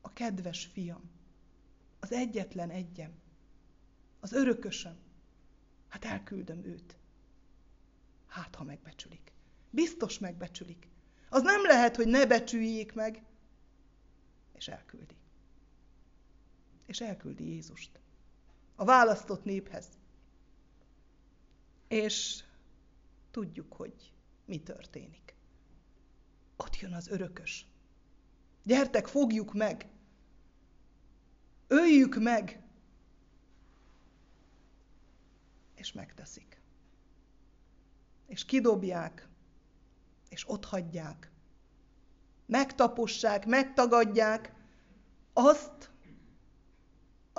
A 0.01 0.13
kedves 0.13 0.65
fiam. 0.65 1.11
Az 2.01 2.13
egyetlen 2.13 2.71
egyem. 2.71 3.13
Az 4.21 4.33
örökösöm. 4.33 4.97
Hát 5.89 6.05
elküldöm 6.05 6.65
őt. 6.65 6.97
Hát, 8.27 8.55
ha 8.55 8.65
megbecsülik. 8.65 9.33
Biztos 9.71 10.19
megbecsülik. 10.19 10.89
Az 11.29 11.43
nem 11.43 11.63
lehet, 11.63 11.97
hogy 11.97 12.07
ne 12.07 12.27
becsüljék 12.27 12.93
meg. 12.93 13.23
És 14.53 14.69
elküldi. 14.69 15.18
És 16.89 17.01
elküldi 17.01 17.49
Jézust. 17.49 18.01
A 18.77 18.85
választott 18.85 19.45
néphez. 19.45 19.87
És 21.89 22.45
tudjuk, 23.31 23.73
hogy 23.73 24.13
mi 24.45 24.63
történik. 24.63 25.35
Ott 26.57 26.79
jön 26.79 26.93
az 26.93 27.09
örökös. 27.09 27.67
Gyertek, 28.65 29.07
fogjuk 29.07 29.53
meg! 29.53 29.89
Öljük 31.67 32.17
meg! 32.19 32.63
És 35.75 35.93
megteszik. 35.93 36.61
És 38.27 38.45
kidobják, 38.45 39.29
és 40.29 40.49
ott 40.49 40.65
hagyják. 40.65 41.31
Megtapossák, 42.47 43.47
megtagadják 43.47 44.53
azt, 45.33 45.91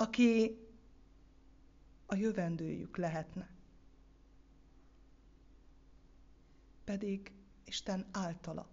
aki 0.00 0.58
a 2.06 2.14
jövendőjük 2.14 2.96
lehetne. 2.96 3.48
Pedig 6.84 7.32
Isten 7.64 8.06
általa 8.10 8.68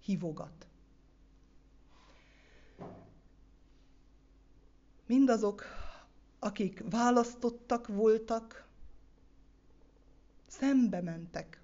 hívogat. 0.00 0.66
Mindazok, 5.06 5.64
akik 6.38 6.82
választottak 6.90 7.86
voltak, 7.86 8.66
szembe 10.46 11.00
mentek 11.00 11.62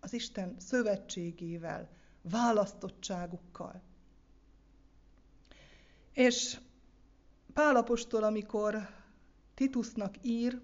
az 0.00 0.12
Isten 0.12 0.54
szövetségével, 0.58 1.88
választottságukkal. 2.22 3.82
És 6.12 6.58
Pálapostól, 7.56 8.22
amikor 8.22 8.88
Titusnak 9.54 10.14
ír, 10.22 10.60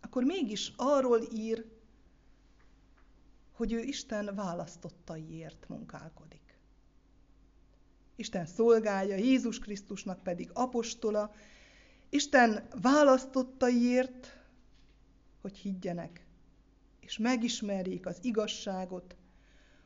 akkor 0.00 0.24
mégis 0.24 0.72
arról 0.76 1.20
ír, 1.32 1.64
hogy 3.52 3.72
ő 3.72 3.80
Isten 3.80 4.34
választottaiért 4.34 5.68
munkálkodik. 5.68 6.58
Isten 8.16 8.46
szolgálja, 8.46 9.16
Jézus 9.16 9.58
Krisztusnak 9.58 10.22
pedig 10.22 10.50
apostola, 10.52 11.34
Isten 12.08 12.68
választottaiért, 12.82 14.38
hogy 15.40 15.56
higgyenek, 15.56 16.26
és 17.00 17.18
megismerjék 17.18 18.06
az 18.06 18.18
igazságot, 18.22 19.16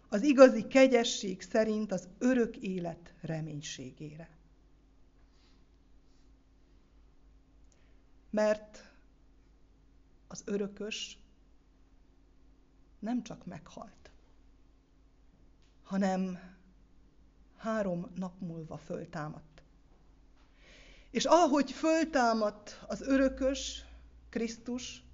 az 0.09 0.23
igazi 0.23 0.67
kegyesség 0.67 1.43
szerint 1.43 1.93
az 1.93 2.09
örök 2.19 2.57
élet 2.57 3.15
reménységére. 3.21 4.41
Mert 8.33 8.91
az 10.29 10.43
örökös 10.45 11.19
nem 12.99 13.23
csak 13.23 13.47
meghalt, 13.47 14.11
hanem 15.83 16.39
három 17.57 18.11
nap 18.15 18.41
múlva 18.41 18.77
föltámadt. 18.77 19.63
És 21.11 21.25
ahogy 21.25 21.73
föltámadt 21.73 22.85
az 22.87 23.01
örökös, 23.01 23.85
Krisztus, 24.29 25.05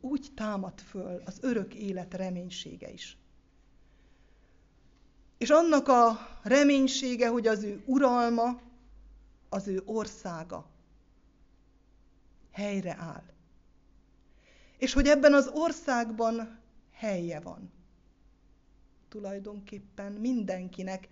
úgy 0.00 0.30
támad 0.34 0.80
föl 0.80 1.22
az 1.24 1.38
örök 1.40 1.74
élet 1.74 2.14
reménysége 2.14 2.90
is. 2.90 3.16
És 5.38 5.50
annak 5.50 5.88
a 5.88 6.18
reménysége, 6.42 7.28
hogy 7.28 7.46
az 7.46 7.62
ő 7.62 7.82
uralma, 7.86 8.60
az 9.48 9.68
ő 9.68 9.82
országa 9.84 10.75
helyre 12.56 12.96
áll. 12.98 13.34
És 14.78 14.92
hogy 14.92 15.06
ebben 15.06 15.34
az 15.34 15.48
országban 15.48 16.58
helye 16.92 17.40
van. 17.40 17.72
Tulajdonképpen 19.08 20.12
mindenkinek, 20.12 21.08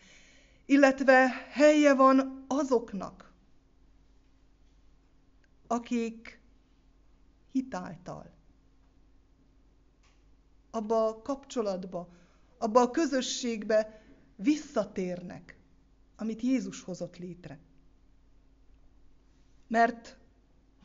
illetve 0.67 1.29
helye 1.51 1.95
van 1.95 2.45
azoknak, 2.49 3.33
akik 5.67 6.41
hitáltal 7.53 8.33
abba 10.71 11.07
a 11.07 11.23
kapcsolatba, 11.23 12.09
abba 12.59 12.81
a 12.81 12.91
közösségbe 12.91 14.03
visszatérnek, 14.37 15.59
amit 16.17 16.41
Jézus 16.41 16.83
hozott 16.83 17.17
létre. 17.17 17.59
Mert 19.67 20.17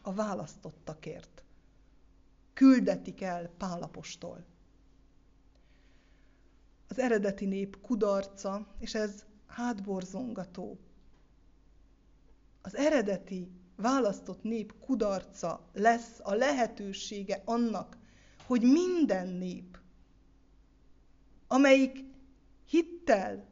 a 0.10 0.14
választottakért 0.14 1.44
küldetik 2.54 3.22
el 3.22 3.50
Pálapostól. 3.58 4.46
Az 6.88 7.00
eredeti 7.00 7.46
nép 7.46 7.82
kudarca, 7.82 8.68
és 8.80 8.94
ez 8.94 9.26
hátborzongató. 9.46 10.80
Az 12.62 12.76
eredeti 12.76 13.52
választott 13.76 14.44
nép 14.44 14.80
kudarca 14.80 15.70
lesz 15.74 16.20
a 16.24 16.34
lehetősége 16.34 17.42
annak, 17.46 17.98
hogy 18.46 18.62
minden 18.62 19.28
nép, 19.28 19.80
amelyik 21.48 22.04
hittel 22.66 23.46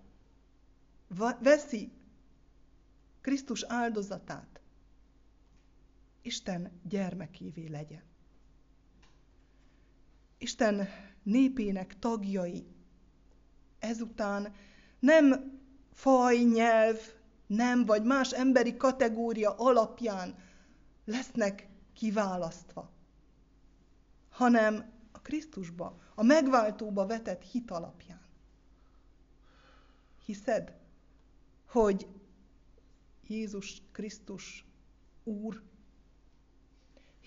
veszi 1.40 1.92
Krisztus 3.22 3.64
áldozatát, 3.64 4.62
Isten 6.28 6.72
gyermekévé 6.84 7.68
legyen. 7.68 8.04
Isten 10.38 10.88
népének 11.24 12.00
tagjai 12.00 12.68
ezután 13.80 14.56
nem 15.00 15.60
faj, 15.94 16.38
nyelv, 16.38 16.98
nem 17.46 17.86
vagy 17.86 18.04
más 18.04 18.32
emberi 18.32 18.78
kategória 18.78 19.56
alapján 19.56 20.36
lesznek 21.06 21.68
kiválasztva, 21.94 22.92
hanem 24.30 24.92
a 25.12 25.22
Krisztusba, 25.22 26.02
a 26.16 26.24
megváltóba 26.24 27.06
vetett 27.06 27.42
hit 27.42 27.72
alapján. 27.72 28.22
Hiszed, 30.26 30.74
hogy 31.66 32.08
Jézus 33.28 33.82
Krisztus 33.92 34.66
Úr? 35.24 35.62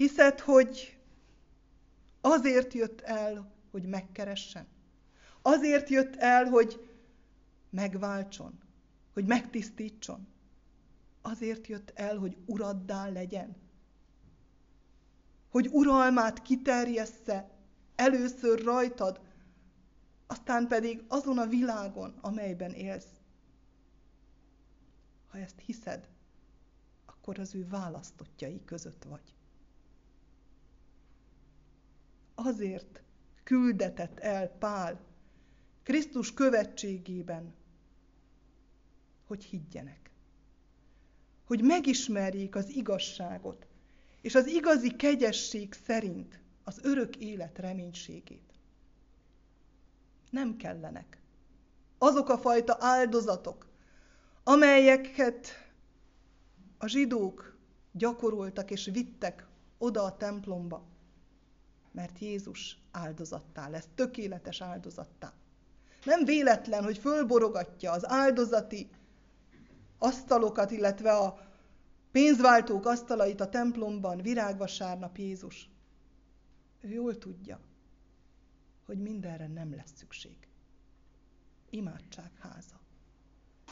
Hiszed, 0.01 0.41
hogy 0.41 0.99
azért 2.21 2.73
jött 2.73 3.01
el, 3.01 3.53
hogy 3.71 3.83
megkeressen? 3.83 4.67
Azért 5.43 5.89
jött 5.89 6.17
el, 6.17 6.45
hogy 6.45 6.89
megváltson, 7.71 8.61
hogy 9.13 9.27
megtisztítson? 9.27 10.29
Azért 11.23 11.67
jött 11.67 11.93
el, 11.95 12.17
hogy 12.17 12.37
uraddá 12.47 13.09
legyen? 13.09 13.57
Hogy 15.51 15.69
uralmát 15.73 16.43
kiterjessze 16.43 17.51
először 17.95 18.63
rajtad, 18.63 19.21
aztán 20.27 20.67
pedig 20.67 21.05
azon 21.09 21.39
a 21.39 21.47
világon, 21.47 22.19
amelyben 22.21 22.73
élsz. 22.73 23.21
Ha 25.29 25.39
ezt 25.39 25.59
hiszed, 25.59 26.09
akkor 27.07 27.39
az 27.39 27.55
ő 27.55 27.67
választottjai 27.69 28.65
között 28.65 29.05
vagy. 29.05 29.35
Azért 32.43 33.03
küldetett 33.43 34.19
el 34.19 34.49
Pál 34.49 35.01
Krisztus 35.83 36.35
követségében, 36.35 37.55
hogy 39.27 39.45
higgyenek. 39.45 40.11
Hogy 41.45 41.63
megismerjék 41.63 42.55
az 42.55 42.69
igazságot, 42.69 43.67
és 44.21 44.35
az 44.35 44.47
igazi 44.47 44.97
kegyesség 44.97 45.73
szerint 45.73 46.41
az 46.65 46.79
örök 46.83 47.17
élet 47.17 47.59
reménységét. 47.59 48.53
Nem 50.31 50.57
kellenek. 50.57 51.21
Azok 51.99 52.29
a 52.29 52.39
fajta 52.39 52.77
áldozatok, 52.79 53.67
amelyeket 54.45 55.49
a 56.79 56.87
zsidók 56.87 57.59
gyakoroltak 57.93 58.71
és 58.71 58.91
vittek 58.93 59.47
oda 59.79 60.03
a 60.03 60.17
templomba, 60.17 60.89
mert 61.93 62.19
Jézus 62.19 62.79
áldozattá 62.91 63.69
lesz, 63.69 63.89
tökéletes 63.95 64.61
áldozattá. 64.61 65.33
Nem 66.05 66.25
véletlen, 66.25 66.85
hogy 66.85 66.99
fölborogatja 66.99 67.93
az 67.93 68.09
áldozati 68.09 68.89
asztalokat, 69.99 70.71
illetve 70.71 71.13
a 71.13 71.49
pénzváltók 72.11 72.87
asztalait 72.87 73.41
a 73.41 73.49
templomban 73.49 74.23
virágvasárnap 74.23 75.17
Jézus. 75.17 75.71
Ő 76.81 76.89
jól 76.89 77.19
tudja, 77.19 77.61
hogy 78.87 78.99
mindenre 78.99 79.47
nem 79.47 79.75
lesz 79.75 79.93
szükség. 79.97 80.37
Imádságháza. 81.71 82.81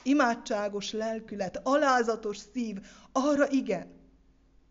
Imádságos 0.03 0.93
lelkület, 0.93 1.61
alázatos 1.63 2.37
szív, 2.37 2.87
arra 3.13 3.51
igen, 3.51 3.91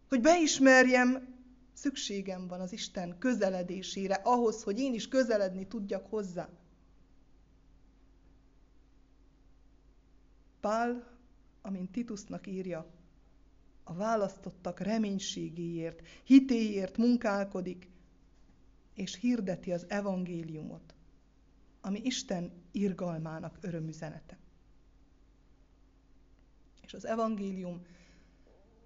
hogy 0.09 0.21
beismerjem, 0.21 1.36
szükségem 1.77 2.47
van 2.47 2.61
az 2.61 2.71
Isten 2.71 3.17
közeledésére, 3.17 4.13
ahhoz, 4.13 4.63
hogy 4.63 4.79
én 4.79 4.93
is 4.93 5.07
közeledni 5.07 5.67
tudjak 5.67 6.09
hozzá. 6.09 6.49
Pál, 10.59 11.17
amint 11.61 11.91
Titusnak 11.91 12.47
írja, 12.47 12.85
a 13.83 13.93
választottak 13.93 14.79
reménységéért, 14.79 16.01
hitéért 16.23 16.97
munkálkodik, 16.97 17.89
és 18.93 19.15
hirdeti 19.15 19.71
az 19.71 19.85
evangéliumot, 19.89 20.95
ami 21.81 21.99
Isten 22.03 22.51
irgalmának 22.71 23.57
örömüzenete. 23.61 24.37
És 26.81 26.93
az 26.93 27.05
evangélium 27.05 27.85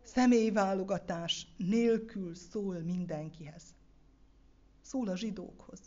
személyválogatás 0.03 1.47
nélkül 1.57 2.35
szól 2.35 2.79
mindenkihez. 2.79 3.63
Szól 4.81 5.07
a 5.07 5.15
zsidókhoz. 5.15 5.79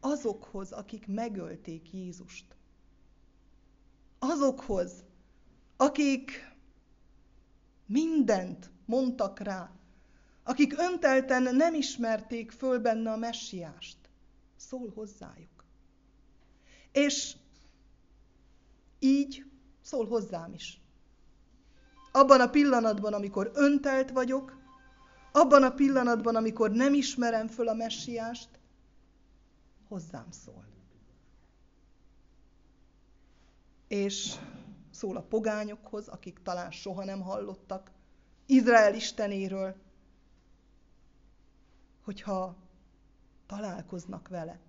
Azokhoz, 0.00 0.72
akik 0.72 1.06
megölték 1.06 1.92
Jézust. 1.92 2.56
Azokhoz, 4.18 5.04
akik 5.76 6.54
mindent 7.86 8.70
mondtak 8.84 9.38
rá, 9.38 9.70
akik 10.42 10.78
öntelten 10.78 11.56
nem 11.56 11.74
ismerték 11.74 12.50
föl 12.50 12.78
benne 12.78 13.12
a 13.12 13.16
messiást. 13.16 13.96
Szól 14.56 14.92
hozzájuk. 14.94 15.64
És 16.92 17.36
így 18.98 19.44
szól 19.80 20.06
hozzám 20.06 20.52
is. 20.52 20.80
Abban 22.18 22.40
a 22.40 22.50
pillanatban, 22.50 23.12
amikor 23.12 23.50
öntelt 23.54 24.10
vagyok, 24.10 24.56
abban 25.32 25.62
a 25.62 25.70
pillanatban, 25.70 26.36
amikor 26.36 26.70
nem 26.70 26.94
ismerem 26.94 27.48
föl 27.48 27.68
a 27.68 27.74
messiást, 27.74 28.48
hozzám 29.88 30.30
szól. 30.30 30.64
És 33.88 34.34
szól 34.90 35.16
a 35.16 35.22
pogányokhoz, 35.22 36.08
akik 36.08 36.38
talán 36.42 36.70
soha 36.70 37.04
nem 37.04 37.20
hallottak 37.20 37.90
Izrael 38.46 38.94
istenéről, 38.94 39.74
hogyha 42.04 42.56
találkoznak 43.46 44.28
vele. 44.28 44.60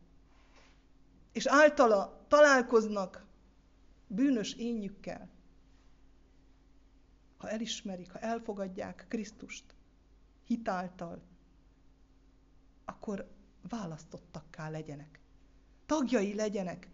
És 1.31 1.45
általa 1.45 2.25
találkoznak 2.27 3.25
bűnös 4.07 4.53
énjükkel. 4.53 5.29
Ha 7.39 7.49
elismerik, 7.49 8.11
ha 8.11 8.19
elfogadják 8.19 9.05
Krisztust 9.07 9.63
hitáltal, 10.43 11.21
akkor 12.85 13.27
választottakká 13.69 14.69
legyenek. 14.69 15.19
Tagjai 15.85 16.33
legyenek 16.35 16.87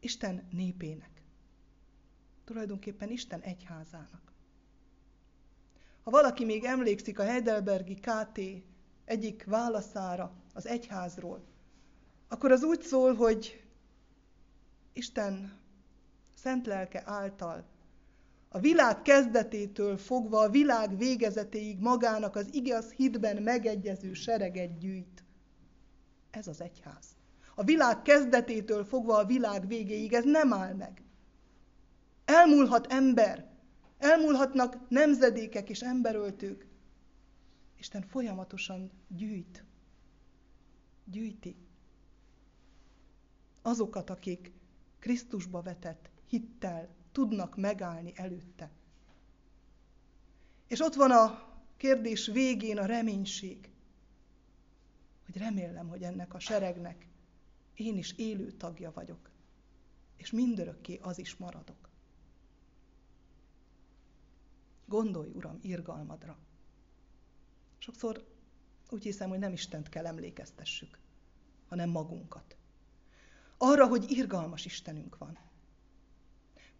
Isten 0.00 0.48
népének. 0.50 1.22
Tulajdonképpen 2.44 3.10
Isten 3.10 3.40
egyházának. 3.40 4.32
Ha 6.02 6.10
valaki 6.10 6.44
még 6.44 6.64
emlékszik 6.64 7.18
a 7.18 7.24
Heidelbergi 7.24 7.94
KT 7.94 8.40
egyik 9.04 9.44
válaszára 9.44 10.32
az 10.54 10.66
egyházról, 10.66 11.44
akkor 12.28 12.52
az 12.52 12.62
úgy 12.62 12.82
szól, 12.82 13.14
hogy 13.14 13.64
Isten 14.92 15.58
szent 16.34 16.66
lelke 16.66 17.02
által 17.04 17.64
a 18.52 18.58
világ 18.58 19.02
kezdetétől 19.02 19.96
fogva 19.96 20.38
a 20.38 20.50
világ 20.50 20.96
végezetéig 20.96 21.78
magának 21.78 22.36
az 22.36 22.54
igaz 22.54 22.90
hitben 22.90 23.42
megegyező 23.42 24.12
sereget 24.12 24.78
gyűjt. 24.78 25.24
Ez 26.30 26.46
az 26.46 26.60
egyház. 26.60 27.06
A 27.54 27.64
világ 27.64 28.02
kezdetétől 28.02 28.84
fogva 28.84 29.16
a 29.16 29.24
világ 29.24 29.66
végéig 29.66 30.12
ez 30.12 30.24
nem 30.24 30.52
áll 30.52 30.74
meg. 30.74 31.02
Elmúlhat 32.24 32.92
ember, 32.92 33.50
elmúlhatnak 33.98 34.88
nemzedékek 34.88 35.68
és 35.68 35.80
emberöltők. 35.80 36.66
Isten 37.78 38.02
folyamatosan 38.02 38.90
gyűjt, 39.08 39.64
gyűjti 41.04 41.56
azokat, 43.62 44.10
akik 44.10 44.52
Krisztusba 44.98 45.62
vetett 45.62 46.10
hittel 46.26 46.88
tudnak 47.12 47.56
megállni 47.56 48.12
előtte. 48.16 48.70
És 50.66 50.80
ott 50.80 50.94
van 50.94 51.10
a 51.10 51.48
kérdés 51.76 52.26
végén 52.26 52.78
a 52.78 52.86
reménység, 52.86 53.70
hogy 55.24 55.36
remélem, 55.36 55.88
hogy 55.88 56.02
ennek 56.02 56.34
a 56.34 56.38
seregnek 56.38 57.06
én 57.74 57.96
is 57.96 58.12
élő 58.16 58.52
tagja 58.52 58.92
vagyok, 58.92 59.30
és 60.16 60.30
mindörökké 60.30 60.98
az 61.02 61.18
is 61.18 61.36
maradok. 61.36 61.88
Gondolj, 64.86 65.30
Uram, 65.30 65.58
irgalmadra. 65.62 66.38
Sokszor 67.78 68.26
úgy 68.90 69.02
hiszem, 69.02 69.28
hogy 69.28 69.38
nem 69.38 69.52
Istent 69.52 69.88
kell 69.88 70.06
emlékeztessük, 70.06 70.98
hanem 71.68 71.90
magunkat. 71.90 72.56
Arra, 73.56 73.86
hogy 73.86 74.10
irgalmas 74.10 74.64
Istenünk 74.64 75.18
van. 75.18 75.38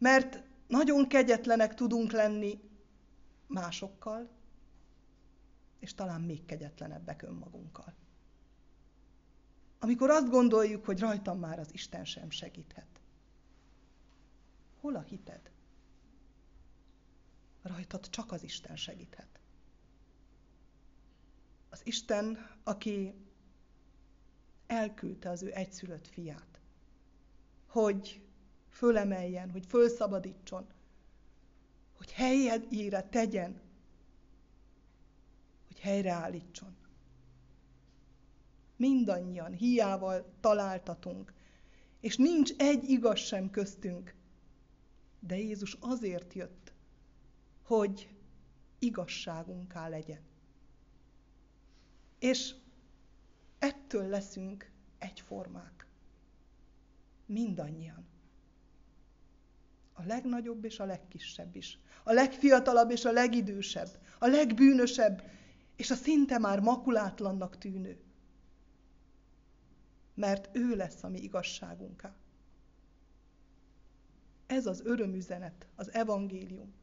Mert 0.00 0.42
nagyon 0.66 1.08
kegyetlenek 1.08 1.74
tudunk 1.74 2.12
lenni 2.12 2.60
másokkal, 3.46 4.28
és 5.78 5.94
talán 5.94 6.20
még 6.20 6.44
kegyetlenebbek 6.44 7.22
önmagunkkal. 7.22 7.94
Amikor 9.78 10.10
azt 10.10 10.28
gondoljuk, 10.28 10.84
hogy 10.84 11.00
rajtam 11.00 11.38
már 11.38 11.58
az 11.58 11.68
Isten 11.72 12.04
sem 12.04 12.30
segíthet. 12.30 13.00
Hol 14.80 14.96
a 14.96 15.00
hited? 15.00 15.50
Rajtad 17.62 18.08
csak 18.10 18.32
az 18.32 18.42
Isten 18.42 18.76
segíthet. 18.76 19.40
Az 21.70 21.80
Isten, 21.84 22.50
aki 22.62 23.14
elküldte 24.66 25.30
az 25.30 25.42
ő 25.42 25.54
egyszülött 25.54 26.06
fiát, 26.06 26.60
hogy 27.66 28.29
fölemeljen, 28.80 29.50
hogy 29.50 29.66
fölszabadítson, 29.66 30.66
hogy 31.96 32.12
helyére 32.12 33.02
tegyen, 33.02 33.60
hogy 35.66 35.80
helyreállítson. 35.80 36.76
Mindannyian 38.76 39.52
hiával 39.52 40.32
találtatunk, 40.40 41.32
és 42.00 42.16
nincs 42.16 42.52
egy 42.56 42.88
igaz 42.88 43.18
sem 43.18 43.50
köztünk. 43.50 44.14
De 45.18 45.36
Jézus 45.36 45.76
azért 45.80 46.32
jött, 46.34 46.72
hogy 47.62 48.14
igazságunká 48.78 49.88
legyen. 49.88 50.22
És 52.18 52.54
ettől 53.58 54.08
leszünk 54.08 54.70
egyformák. 54.98 55.86
Mindannyian. 57.26 58.09
A 60.00 60.06
legnagyobb 60.06 60.64
és 60.64 60.78
a 60.78 60.84
legkisebb 60.84 61.56
is. 61.56 61.78
A 62.04 62.12
legfiatalabb 62.12 62.90
és 62.90 63.04
a 63.04 63.12
legidősebb. 63.12 63.88
A 64.18 64.26
legbűnösebb 64.26 65.22
és 65.76 65.90
a 65.90 65.94
szinte 65.94 66.38
már 66.38 66.60
makulátlannak 66.60 67.58
tűnő. 67.58 68.00
Mert 70.14 70.48
ő 70.52 70.76
lesz 70.76 71.02
a 71.02 71.08
mi 71.08 71.20
igazságunká. 71.20 72.14
Ez 74.46 74.66
az 74.66 74.80
örömüzenet, 74.84 75.66
az 75.74 75.92
evangélium. 75.92 76.74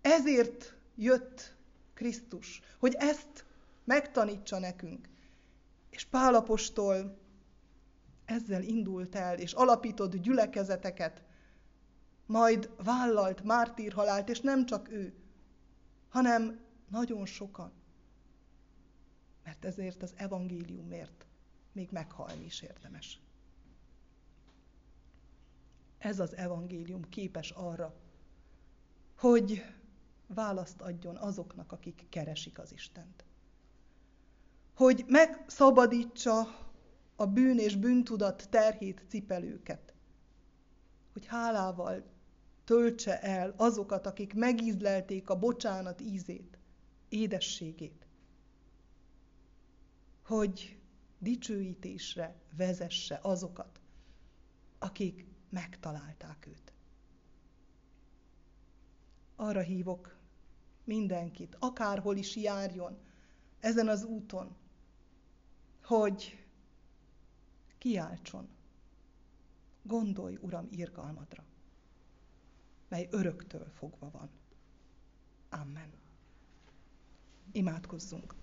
Ezért 0.00 0.76
jött 0.94 1.56
Krisztus, 1.94 2.60
hogy 2.78 2.94
ezt 2.94 3.44
megtanítsa 3.84 4.58
nekünk. 4.58 5.08
És 5.90 6.04
Pálapostól 6.04 7.18
ezzel 8.24 8.62
indult 8.62 9.14
el, 9.14 9.38
és 9.38 9.52
alapított 9.52 10.16
gyülekezeteket, 10.16 11.22
majd 12.26 12.70
vállalt 12.84 13.42
mártírhalált, 13.42 14.28
és 14.28 14.40
nem 14.40 14.66
csak 14.66 14.90
ő, 14.90 15.14
hanem 16.08 16.60
nagyon 16.88 17.26
sokan. 17.26 17.72
Mert 19.44 19.64
ezért 19.64 20.02
az 20.02 20.12
evangéliumért 20.16 21.26
még 21.72 21.88
meghalni 21.90 22.44
is 22.44 22.60
érdemes. 22.62 23.20
Ez 25.98 26.20
az 26.20 26.36
evangélium 26.36 27.08
képes 27.08 27.50
arra, 27.50 27.94
hogy 29.16 29.64
választ 30.26 30.80
adjon 30.80 31.16
azoknak, 31.16 31.72
akik 31.72 32.06
keresik 32.08 32.58
az 32.58 32.72
Istent 32.72 33.24
hogy 34.74 35.04
megszabadítsa 35.06 36.40
a 37.16 37.26
bűn 37.26 37.58
és 37.58 37.76
bűntudat 37.76 38.48
terhét 38.50 39.04
cipelőket. 39.08 39.94
Hogy 41.12 41.26
hálával 41.26 42.04
töltse 42.64 43.20
el 43.20 43.54
azokat, 43.56 44.06
akik 44.06 44.34
megízlelték 44.34 45.30
a 45.30 45.38
bocsánat 45.38 46.00
ízét, 46.00 46.58
édességét. 47.08 48.06
Hogy 50.24 50.78
dicsőítésre 51.18 52.34
vezesse 52.56 53.18
azokat, 53.22 53.80
akik 54.78 55.26
megtalálták 55.48 56.46
őt. 56.46 56.72
Arra 59.36 59.60
hívok 59.60 60.16
mindenkit, 60.84 61.56
akárhol 61.58 62.16
is 62.16 62.36
járjon 62.36 62.98
ezen 63.60 63.88
az 63.88 64.04
úton, 64.04 64.56
hogy 65.82 66.46
kiáltson. 67.78 68.48
Gondolj, 69.82 70.38
Uram, 70.40 70.68
irgalmadra, 70.70 71.44
mely 72.94 73.08
öröktől 73.10 73.70
fogva 73.70 74.10
van. 74.10 74.30
Amen. 75.48 75.92
Imádkozzunk. 77.52 78.34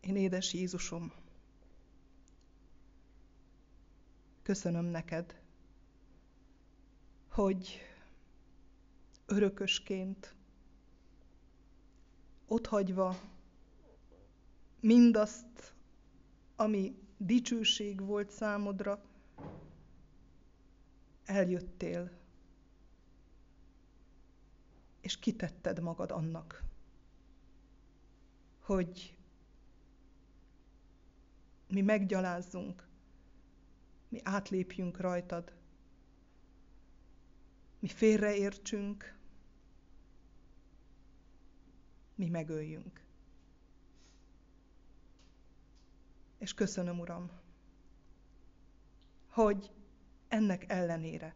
Én 0.00 0.16
édes 0.16 0.52
Jézusom, 0.52 1.12
köszönöm 4.42 4.84
neked, 4.84 5.40
hogy 7.28 7.80
örökösként 9.26 10.34
otthagyva 12.46 13.33
mindazt, 14.84 15.74
ami 16.56 16.96
dicsőség 17.16 18.00
volt 18.00 18.30
számodra, 18.30 19.04
eljöttél, 21.24 22.10
és 25.00 25.18
kitetted 25.18 25.80
magad 25.80 26.10
annak, 26.10 26.62
hogy 28.60 29.16
mi 31.68 31.80
meggyalázzunk, 31.80 32.88
mi 34.08 34.20
átlépjünk 34.22 35.00
rajtad, 35.00 35.52
mi 37.78 37.88
félreértsünk, 37.88 39.18
mi 42.14 42.28
megöljünk. 42.28 43.03
És 46.44 46.54
köszönöm, 46.54 46.98
Uram, 47.00 47.30
hogy 49.28 49.70
ennek 50.28 50.64
ellenére 50.68 51.34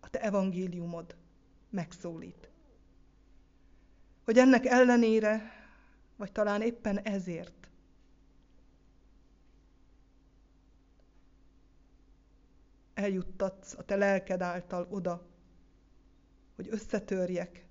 a 0.00 0.10
Te 0.10 0.20
evangéliumod 0.20 1.16
megszólít. 1.70 2.50
Hogy 4.24 4.38
ennek 4.38 4.64
ellenére, 4.66 5.40
vagy 6.16 6.32
talán 6.32 6.62
éppen 6.62 6.98
ezért 6.98 7.70
eljuttatsz 12.94 13.74
a 13.78 13.84
te 13.84 13.96
lelked 13.96 14.40
által 14.40 14.86
oda, 14.90 15.26
hogy 16.54 16.68
összetörjek, 16.70 17.66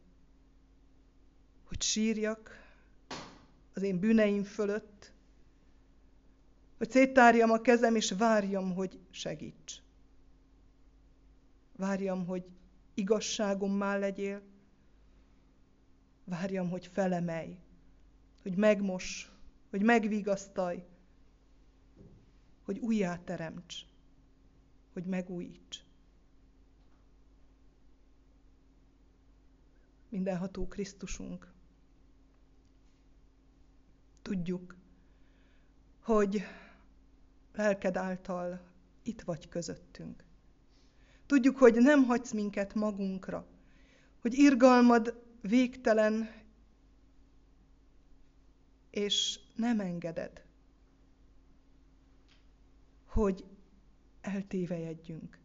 hogy 1.63 1.81
sírjak 1.81 2.58
az 3.79 3.85
én 3.85 3.99
bűneim 3.99 4.43
fölött, 4.43 5.13
hogy 6.77 6.91
széttárjam 6.91 7.51
a 7.51 7.61
kezem, 7.61 7.95
és 7.95 8.11
várjam, 8.11 8.73
hogy 8.73 8.99
segíts. 9.09 9.81
Várjam, 11.75 12.25
hogy 12.25 12.45
igazságommá 12.93 13.97
legyél. 13.97 14.41
Várjam, 16.23 16.69
hogy 16.69 16.87
felemelj, 16.87 17.57
hogy 18.41 18.55
megmos, 18.55 19.31
hogy 19.69 19.81
megvigasztalj, 19.81 20.83
hogy 22.63 22.79
újjáteremts, 22.79 23.75
hogy 24.93 25.05
megújíts. 25.05 25.83
Mindenható 30.09 30.67
Krisztusunk, 30.67 31.53
tudjuk, 34.29 34.75
hogy 35.99 36.41
lelked 37.53 37.97
által 37.97 38.61
itt 39.03 39.21
vagy 39.21 39.49
közöttünk. 39.49 40.23
Tudjuk, 41.25 41.57
hogy 41.57 41.75
nem 41.75 42.03
hagysz 42.03 42.31
minket 42.31 42.73
magunkra, 42.73 43.47
hogy 44.19 44.33
irgalmad 44.33 45.23
végtelen, 45.41 46.29
és 48.89 49.39
nem 49.55 49.79
engeded, 49.79 50.45
hogy 53.05 53.45
eltévejedjünk. 54.21 55.39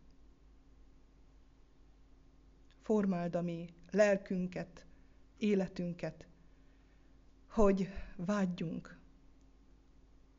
Formáld 2.82 3.34
a 3.34 3.42
mi 3.42 3.68
lelkünket, 3.90 4.86
életünket, 5.38 6.26
hogy 7.54 7.88
vágyjunk 8.16 8.98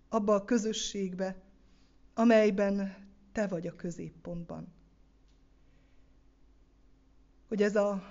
abba 0.09 0.35
a 0.35 0.45
közösségbe, 0.45 1.35
amelyben 2.13 2.95
te 3.31 3.47
vagy 3.47 3.67
a 3.67 3.75
középpontban. 3.75 4.73
Hogy 7.47 7.61
ez 7.61 7.75
a 7.75 8.03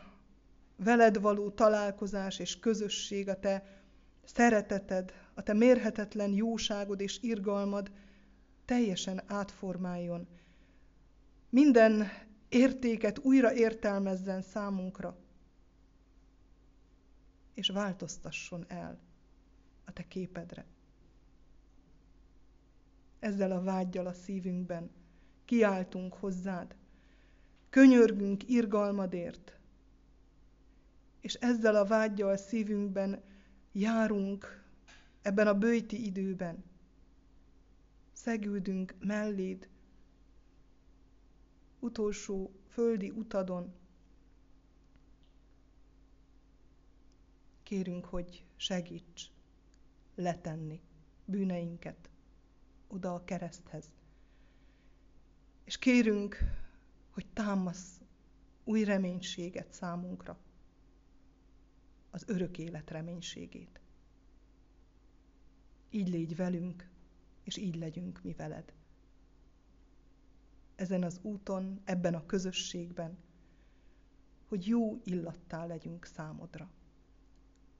veled 0.76 1.20
való 1.20 1.50
találkozás 1.50 2.38
és 2.38 2.58
közösség, 2.58 3.28
a 3.28 3.40
te 3.40 3.82
szereteted, 4.24 5.12
a 5.34 5.42
te 5.42 5.52
mérhetetlen 5.52 6.30
jóságod 6.30 7.00
és 7.00 7.18
irgalmad 7.22 7.90
teljesen 8.64 9.22
átformáljon. 9.26 10.26
Minden 11.48 12.08
értéket 12.48 13.18
újra 13.18 13.54
értelmezzen 13.54 14.42
számunkra, 14.42 15.23
és 17.54 17.68
változtasson 17.68 18.64
el 18.68 18.98
a 19.84 19.92
te 19.92 20.08
képedre. 20.08 20.64
Ezzel 23.18 23.50
a 23.52 23.62
vágyjal 23.62 24.06
a 24.06 24.12
szívünkben 24.12 24.90
kiáltunk 25.44 26.14
hozzád, 26.14 26.76
könyörgünk 27.70 28.48
irgalmadért, 28.48 29.58
és 31.20 31.34
ezzel 31.34 31.74
a 31.76 31.84
vágyjal 31.84 32.36
szívünkben 32.36 33.22
járunk 33.72 34.64
ebben 35.22 35.46
a 35.46 35.58
bőti 35.58 36.04
időben. 36.04 36.64
Szegődünk 38.12 38.94
melléd, 38.98 39.68
utolsó 41.78 42.50
földi 42.68 43.10
utadon. 43.10 43.72
Kérünk, 47.74 48.04
hogy 48.04 48.44
segíts 48.56 49.30
letenni 50.14 50.80
bűneinket 51.24 52.10
oda 52.86 53.14
a 53.14 53.24
kereszthez. 53.24 53.90
És 55.64 55.78
kérünk, 55.78 56.38
hogy 57.10 57.26
támasz 57.32 58.00
új 58.64 58.84
reménységet 58.84 59.72
számunkra, 59.72 60.38
az 62.10 62.24
örök 62.26 62.58
élet 62.58 62.90
reménységét. 62.90 63.80
Így 65.90 66.08
légy 66.08 66.36
velünk, 66.36 66.90
és 67.42 67.56
így 67.56 67.74
legyünk 67.74 68.22
mi 68.22 68.32
veled. 68.32 68.72
Ezen 70.74 71.02
az 71.02 71.18
úton, 71.22 71.80
ebben 71.84 72.14
a 72.14 72.26
közösségben, 72.26 73.18
hogy 74.44 74.66
jó 74.66 75.00
illattá 75.04 75.66
legyünk 75.66 76.04
számodra. 76.04 76.70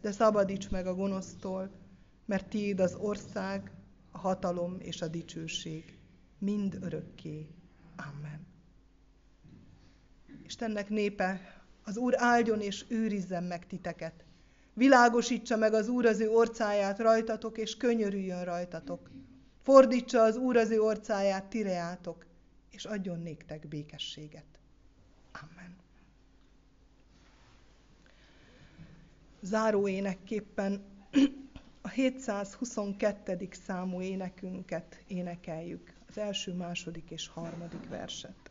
de 0.00 0.12
szabadíts 0.12 0.70
meg 0.70 0.86
a 0.86 0.94
gonosztól, 0.94 1.70
mert 2.24 2.48
tiéd 2.48 2.80
az 2.80 2.94
ország, 2.94 3.72
a 4.10 4.18
hatalom 4.18 4.76
és 4.78 5.02
a 5.02 5.08
dicsőség 5.08 5.98
mind 6.38 6.78
örökké. 6.80 7.46
Amen. 7.96 8.46
Istennek 10.44 10.88
népe, 10.88 11.58
az 11.84 11.96
Úr 11.96 12.14
áldjon 12.16 12.60
és 12.60 12.84
őrizzen 12.88 13.44
meg 13.44 13.66
titeket. 13.66 14.24
Világosítsa 14.74 15.56
meg 15.56 15.74
az 15.74 15.88
Úr 15.88 16.06
az 16.06 16.20
ő 16.20 16.30
orcáját 16.30 16.98
rajtatok, 16.98 17.58
és 17.58 17.76
könyörüljön 17.76 18.44
rajtatok. 18.44 19.10
Fordítsa 19.62 20.22
az 20.22 20.36
Úr 20.36 20.56
az 20.56 20.70
ő 20.70 20.80
orcáját 20.80 21.44
tireátok, 21.44 22.26
és 22.70 22.84
adjon 22.84 23.18
néktek 23.18 23.68
békességet. 23.68 24.44
Amen. 25.32 25.76
Záró 29.40 29.88
énekképpen 29.88 30.80
a 31.82 31.88
722. 31.88 33.48
számú 33.50 34.00
énekünket 34.00 35.04
énekeljük, 35.06 35.92
az 36.08 36.18
első, 36.18 36.54
második 36.54 37.10
és 37.10 37.28
harmadik 37.28 37.88
verset. 37.88 38.50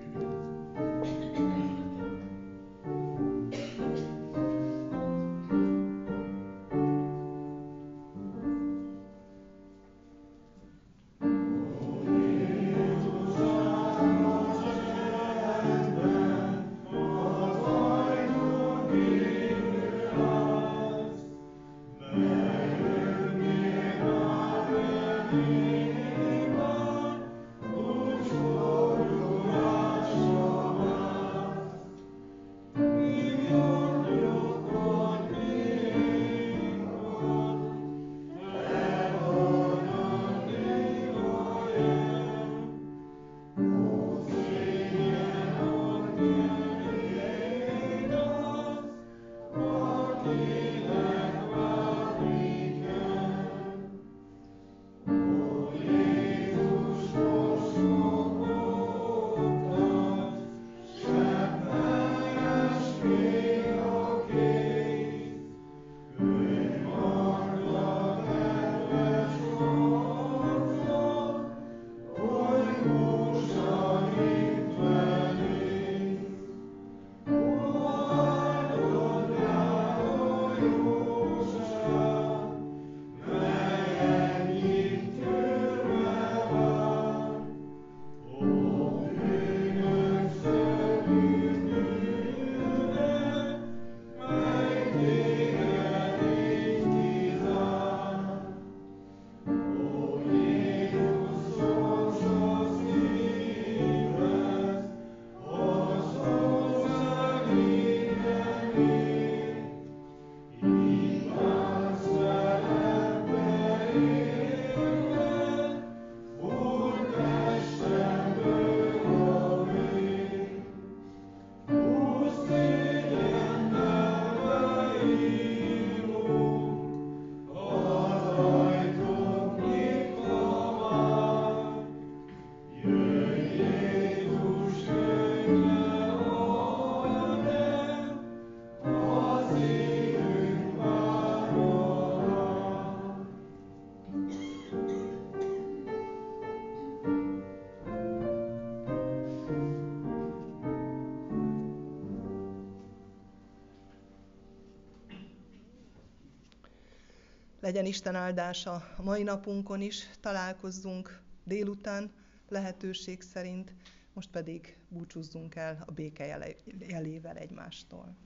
Legyen 157.74 157.88
Isten 157.90 158.14
áldása 158.14 158.72
a 158.96 159.02
mai 159.02 159.22
napunkon 159.22 159.80
is, 159.80 160.08
találkozzunk 160.20 161.20
délután 161.44 162.12
lehetőség 162.48 163.22
szerint, 163.22 163.74
most 164.12 164.30
pedig 164.30 164.76
búcsúzzunk 164.88 165.54
el 165.54 165.82
a 165.86 165.92
béke 165.92 166.54
jelével 166.78 167.36
egymástól. 167.36 168.16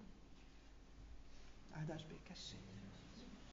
Áldás 1.70 2.04
békesség! 2.04 2.67